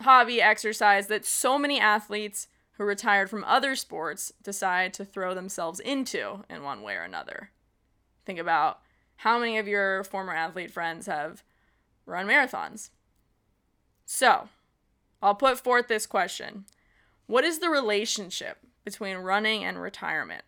hobby, 0.01 0.41
exercise 0.41 1.09
that 1.09 1.27
so 1.27 1.59
many 1.59 1.81
athletes 1.81 2.47
who 2.73 2.85
retired 2.85 3.29
from 3.29 3.45
other 3.45 3.75
sports 3.75 4.33
decide 4.43 4.95
to 4.95 5.05
throw 5.05 5.35
themselves 5.35 5.81
into 5.81 6.45
in 6.49 6.63
one 6.63 6.83
way 6.83 6.95
or 6.95 7.03
another. 7.03 7.51
Think 8.25 8.39
about 8.39 8.81
how 9.19 9.39
many 9.39 9.59
of 9.59 9.69
your 9.69 10.05
former 10.05 10.35
athlete 10.35 10.71
friends 10.71 11.07
have 11.07 11.43
run 12.05 12.27
marathons. 12.27 12.91
So, 14.05 14.49
I'll 15.23 15.35
put 15.35 15.59
forth 15.59 15.89
this 15.89 16.07
question 16.07 16.65
what 17.27 17.45
is 17.45 17.59
the 17.59 17.69
relationship 17.69 18.59
between 18.85 19.17
running 19.17 19.65
and 19.65 19.81
retirement? 19.81 20.45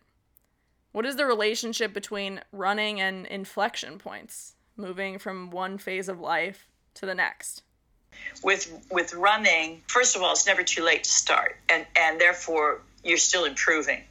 What 0.91 1.05
is 1.05 1.17
the 1.17 1.25
relationship 1.25 1.93
between 1.93 2.41
running 2.51 3.01
and 3.01 3.27
inflection 3.27 3.99
points, 3.99 4.55
moving 4.77 5.19
from 5.19 5.51
one 5.51 5.77
phase 5.77 6.07
of 6.07 6.19
life 6.19 6.67
to 6.95 7.05
the 7.05 7.13
next? 7.13 7.63
With 8.43 8.71
with 8.89 9.13
running, 9.13 9.81
first 9.87 10.15
of 10.15 10.23
all, 10.23 10.31
it's 10.31 10.47
never 10.47 10.63
too 10.63 10.83
late 10.83 11.03
to 11.03 11.09
start, 11.09 11.57
and 11.67 11.85
and 11.95 12.19
therefore 12.19 12.81
you're 13.03 13.17
still 13.17 13.45
improving. 13.45 14.01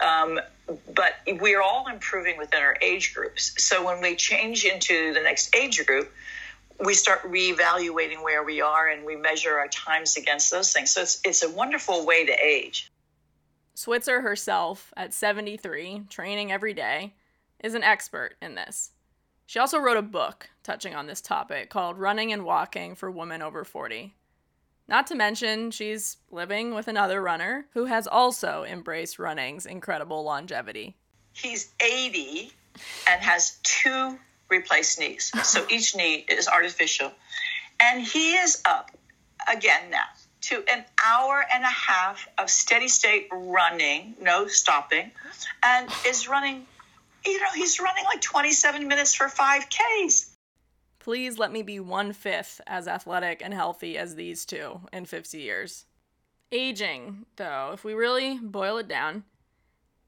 Um, 0.00 0.38
but 0.66 1.14
we're 1.26 1.60
all 1.60 1.86
improving 1.88 2.38
within 2.38 2.60
our 2.60 2.76
age 2.80 3.14
groups. 3.14 3.54
So 3.62 3.84
when 3.84 4.00
we 4.00 4.16
change 4.16 4.64
into 4.64 5.12
the 5.12 5.20
next 5.20 5.54
age 5.54 5.84
group, 5.86 6.12
we 6.84 6.94
start 6.94 7.22
reevaluating 7.22 8.22
where 8.22 8.42
we 8.42 8.60
are 8.60 8.88
and 8.88 9.04
we 9.04 9.16
measure 9.16 9.58
our 9.58 9.68
times 9.68 10.16
against 10.16 10.50
those 10.50 10.72
things. 10.72 10.90
So 10.90 11.02
it's, 11.02 11.20
it's 11.24 11.42
a 11.42 11.50
wonderful 11.50 12.06
way 12.06 12.26
to 12.26 12.32
age. 12.32 12.90
Switzer 13.74 14.20
herself, 14.20 14.92
at 14.96 15.14
73, 15.14 16.02
training 16.08 16.52
every 16.52 16.74
day, 16.74 17.14
is 17.62 17.74
an 17.74 17.82
expert 17.82 18.34
in 18.42 18.54
this. 18.54 18.90
She 19.46 19.58
also 19.58 19.78
wrote 19.78 19.96
a 19.96 20.02
book 20.02 20.50
touching 20.62 20.94
on 20.94 21.06
this 21.06 21.20
topic 21.20 21.70
called 21.70 21.98
Running 21.98 22.32
and 22.32 22.44
Walking 22.44 22.94
for 22.94 23.10
Women 23.10 23.42
Over 23.42 23.64
40. 23.64 24.14
Not 24.88 25.06
to 25.08 25.14
mention, 25.14 25.70
she's 25.70 26.18
living 26.30 26.74
with 26.74 26.88
another 26.88 27.22
runner 27.22 27.66
who 27.74 27.86
has 27.86 28.06
also 28.06 28.64
embraced 28.64 29.18
running's 29.18 29.66
incredible 29.66 30.24
longevity. 30.24 30.96
He's 31.32 31.72
80 31.80 32.52
and 33.08 33.22
has 33.22 33.58
two 33.62 34.18
replaced 34.50 35.00
knees. 35.00 35.32
So 35.44 35.64
each 35.70 35.96
knee 35.96 36.24
is 36.28 36.48
artificial. 36.48 37.12
And 37.80 38.02
he 38.02 38.34
is 38.34 38.62
up 38.64 38.90
again 39.50 39.90
now 39.90 40.04
to 40.42 40.62
an 40.72 40.84
hour 41.04 41.44
and 41.54 41.62
a 41.62 41.68
half 41.68 42.28
of 42.36 42.50
steady 42.50 42.88
state 42.88 43.28
running, 43.32 44.14
no 44.20 44.46
stopping, 44.46 45.10
and 45.62 45.88
is 46.06 46.28
running, 46.28 46.66
you 47.24 47.40
know, 47.40 47.46
he's 47.54 47.80
running 47.80 48.04
like 48.04 48.20
27 48.20 48.88
minutes 48.88 49.14
for 49.14 49.26
5Ks. 49.26 50.28
Please 51.02 51.36
let 51.36 51.50
me 51.50 51.62
be 51.62 51.80
one 51.80 52.12
fifth 52.12 52.60
as 52.64 52.86
athletic 52.86 53.42
and 53.44 53.52
healthy 53.52 53.98
as 53.98 54.14
these 54.14 54.44
two 54.44 54.82
in 54.92 55.04
50 55.04 55.36
years. 55.36 55.86
Aging, 56.52 57.26
though, 57.34 57.72
if 57.74 57.82
we 57.82 57.92
really 57.92 58.38
boil 58.38 58.78
it 58.78 58.86
down, 58.86 59.24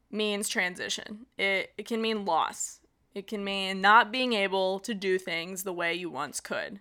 means 0.09 0.49
transition. 0.49 1.27
It, 1.37 1.73
it 1.77 1.89
can 1.89 2.01
mean 2.01 2.25
loss. 2.25 2.79
It 3.13 3.27
can 3.27 3.43
mean 3.43 3.81
not 3.81 4.13
being 4.13 4.35
able 4.35 4.79
to 4.81 4.95
do 4.95 5.19
things 5.19 5.65
the 5.65 5.73
way 5.73 5.95
you 5.95 6.11
once 6.11 6.39
could. 6.39 6.79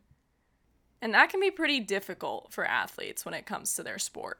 And 1.01 1.15
that 1.15 1.31
can 1.31 1.39
be 1.39 1.49
pretty 1.49 1.79
difficult 1.79 2.53
for 2.53 2.65
athletes 2.65 3.25
when 3.25 3.33
it 3.33 3.47
comes 3.47 3.73
to 3.75 3.83
their 3.83 3.97
sport. 3.97 4.37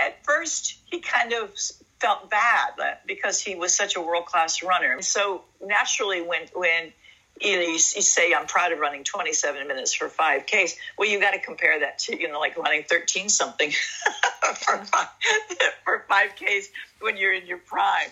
at 0.00 0.24
first 0.24 0.78
he 0.86 0.98
kind 0.98 1.32
of 1.32 1.54
felt 2.00 2.28
bad 2.30 2.70
uh, 2.80 2.94
because 3.06 3.40
he 3.40 3.54
was 3.54 3.74
such 3.76 3.94
a 3.94 4.00
world 4.00 4.26
class 4.26 4.60
runner. 4.62 5.00
So 5.02 5.42
naturally, 5.64 6.20
when 6.20 6.42
when 6.54 6.92
you 7.40 7.56
know 7.56 7.62
you, 7.62 7.72
you, 7.72 7.78
say 7.78 8.32
I'm 8.32 8.46
proud 8.46 8.72
of 8.72 8.78
running 8.78 9.04
27 9.04 9.66
minutes 9.66 9.92
for 9.92 10.08
5Ks, 10.08 10.76
well, 10.98 11.08
you 11.08 11.20
got 11.20 11.32
to 11.32 11.40
compare 11.40 11.80
that 11.80 11.98
to 12.00 12.18
you 12.18 12.28
know 12.28 12.40
like 12.40 12.56
running 12.56 12.84
13 12.84 13.28
something 13.28 13.70
for 14.54 14.84
five, 14.84 15.08
for 15.84 16.04
5Ks 16.10 16.66
when 17.00 17.16
you're 17.16 17.34
in 17.34 17.46
your 17.46 17.58
prime. 17.58 18.08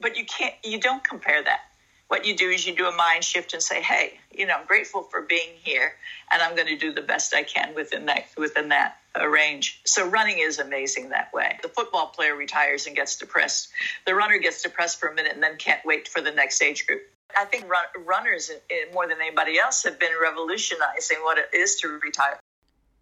But 0.00 0.16
you 0.16 0.24
can't 0.24 0.54
you 0.64 0.80
don't 0.80 1.02
compare 1.02 1.42
that. 1.42 1.60
What 2.08 2.26
you 2.26 2.36
do 2.36 2.50
is 2.50 2.66
you 2.66 2.76
do 2.76 2.86
a 2.86 2.94
mind 2.94 3.24
shift 3.24 3.54
and 3.54 3.62
say, 3.62 3.80
hey, 3.80 4.20
you 4.30 4.44
know, 4.46 4.54
I'm 4.54 4.66
grateful 4.66 5.02
for 5.02 5.22
being 5.22 5.48
here, 5.62 5.94
and 6.30 6.42
I'm 6.42 6.54
going 6.54 6.68
to 6.68 6.76
do 6.76 6.92
the 6.92 7.00
best 7.00 7.34
I 7.34 7.42
can 7.42 7.74
within 7.74 8.04
that 8.06 8.26
within 8.36 8.68
that 8.68 8.98
uh, 9.18 9.26
range. 9.26 9.80
So 9.84 10.06
running 10.06 10.38
is 10.38 10.58
amazing 10.58 11.08
that 11.08 11.32
way. 11.32 11.58
The 11.62 11.68
football 11.68 12.08
player 12.08 12.34
retires 12.34 12.86
and 12.86 12.94
gets 12.94 13.16
depressed. 13.16 13.70
The 14.06 14.14
runner 14.14 14.36
gets 14.38 14.62
depressed 14.62 15.00
for 15.00 15.08
a 15.08 15.14
minute 15.14 15.32
and 15.32 15.42
then 15.42 15.56
can't 15.56 15.80
wait 15.86 16.06
for 16.06 16.20
the 16.20 16.32
next 16.32 16.62
age 16.62 16.86
group. 16.86 17.02
I 17.36 17.44
think 17.44 17.68
run- 17.68 18.04
runners, 18.04 18.50
eh, 18.70 18.84
more 18.92 19.06
than 19.08 19.18
anybody 19.20 19.58
else, 19.58 19.82
have 19.84 19.98
been 19.98 20.12
revolutionizing 20.20 21.18
what 21.22 21.38
it 21.38 21.48
is 21.54 21.76
to 21.76 21.88
retire. 21.88 22.38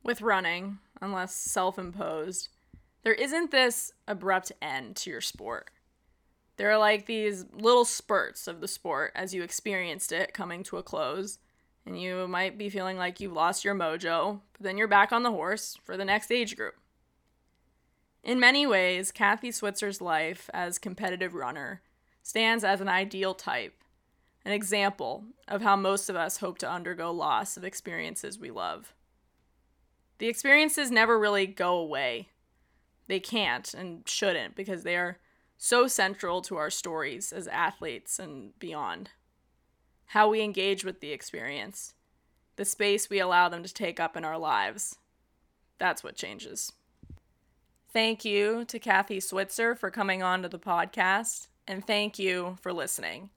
With 0.03 0.23
running, 0.23 0.79
unless 1.01 1.35
self 1.35 1.79
imposed, 1.79 2.49
there 3.03 3.15
isn't 3.15 3.51
this 3.51 3.93
abrupt 4.07 4.53
end 4.61 4.97
to 4.97 5.11
your 5.11 5.21
sport. 5.21 5.71
There 6.57 6.71
are 6.71 6.79
like 6.79 7.07
these 7.07 7.47
little 7.53 7.85
spurts 7.85 8.47
of 8.47 8.61
the 8.61 8.69
sport 8.69 9.13
as 9.15 9.33
you 9.33 9.43
experienced 9.43 10.13
it 10.13 10.35
coming 10.35 10.63
to 10.65 10.77
a 10.77 10.83
close 10.83 11.39
and 11.87 12.01
you 12.01 12.29
might 12.29 12.59
be 12.59 12.69
feeling 12.69 12.99
like 12.99 13.21
you've 13.21 13.33
lost 13.33 13.65
your 13.65 13.75
mojo, 13.75 14.41
but 14.53 14.63
then 14.63 14.77
you're 14.77 14.87
back 14.87 15.13
on 15.13 15.23
the 15.23 15.31
horse 15.31 15.79
for 15.83 15.97
the 15.97 16.05
next 16.05 16.31
age 16.31 16.57
group. 16.57 16.75
In 18.23 18.39
many 18.39 18.67
ways, 18.67 19.11
Kathy 19.11 19.51
Switzer's 19.51 20.01
life 20.01 20.51
as 20.53 20.79
competitive 20.79 21.35
runner 21.35 21.81
stands 22.23 22.65
as 22.65 22.81
an 22.81 22.89
ideal 22.89 23.35
type, 23.35 23.80
an 24.51 24.57
example 24.57 25.27
of 25.47 25.63
how 25.63 25.77
most 25.77 26.11
of 26.11 26.17
us 26.17 26.39
hope 26.39 26.59
to 26.59 26.69
undergo 26.69 27.13
loss 27.13 27.57
of 27.57 27.65
experiences 27.65 28.37
we 28.37 28.51
love. 28.51 28.93
The 30.19 30.27
experiences 30.27 30.91
never 30.91 31.17
really 31.17 31.47
go 31.47 31.77
away. 31.77 32.31
They 33.07 33.21
can't 33.21 33.73
and 33.73 34.07
shouldn't 34.09 34.57
because 34.57 34.83
they 34.83 34.97
are 34.97 35.19
so 35.57 35.87
central 35.87 36.43
to 36.43 36.57
our 36.57 36.69
stories 36.69 37.33
as 37.33 37.47
athletes 37.47 38.19
and 38.19 38.59
beyond 38.59 39.11
how 40.07 40.29
we 40.29 40.43
engage 40.43 40.85
with 40.85 41.01
the 41.01 41.13
experience, 41.13 41.95
the 42.57 42.65
space 42.65 43.09
we 43.09 43.21
allow 43.21 43.49
them 43.49 43.63
to 43.63 43.73
take 43.73 44.01
up 44.01 44.17
in 44.17 44.25
our 44.25 44.39
lives. 44.39 44.97
That's 45.79 46.03
what 46.03 46.17
changes. 46.17 46.73
Thank 47.93 48.25
you 48.25 48.65
to 48.65 48.81
Kathy 48.81 49.21
Switzer 49.21 49.77
for 49.77 49.93
coming 49.93 50.25
on 50.25 50.43
to 50.43 50.49
the 50.49 50.59
podcast, 50.59 51.47
and 51.69 51.87
thank 51.87 52.19
you 52.19 52.59
for 52.61 52.73
listening. 52.73 53.31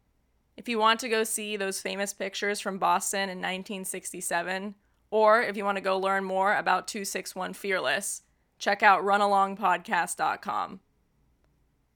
If 0.56 0.70
you 0.70 0.78
want 0.78 1.00
to 1.00 1.10
go 1.10 1.24
see 1.24 1.58
those 1.58 1.82
famous 1.82 2.14
pictures 2.14 2.60
from 2.60 2.78
Boston 2.78 3.24
in 3.24 3.40
1967, 3.40 4.76
or 5.10 5.42
if 5.42 5.58
you 5.58 5.66
want 5.66 5.78
to 5.78 5.84
go 5.84 5.98
learn 5.98 6.24
more 6.24 6.56
about 6.56 6.88
261 6.88 7.54
Fearless, 7.54 8.24
check 8.60 8.84
out 8.84 9.04
runalongpodcast.com. 9.04 10.80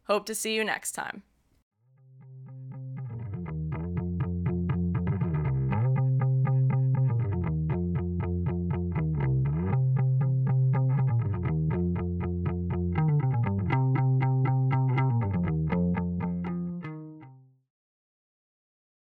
Hope 0.04 0.26
to 0.26 0.36
see 0.36 0.56
you 0.56 0.64
next 0.64 0.94
time. 0.94 1.24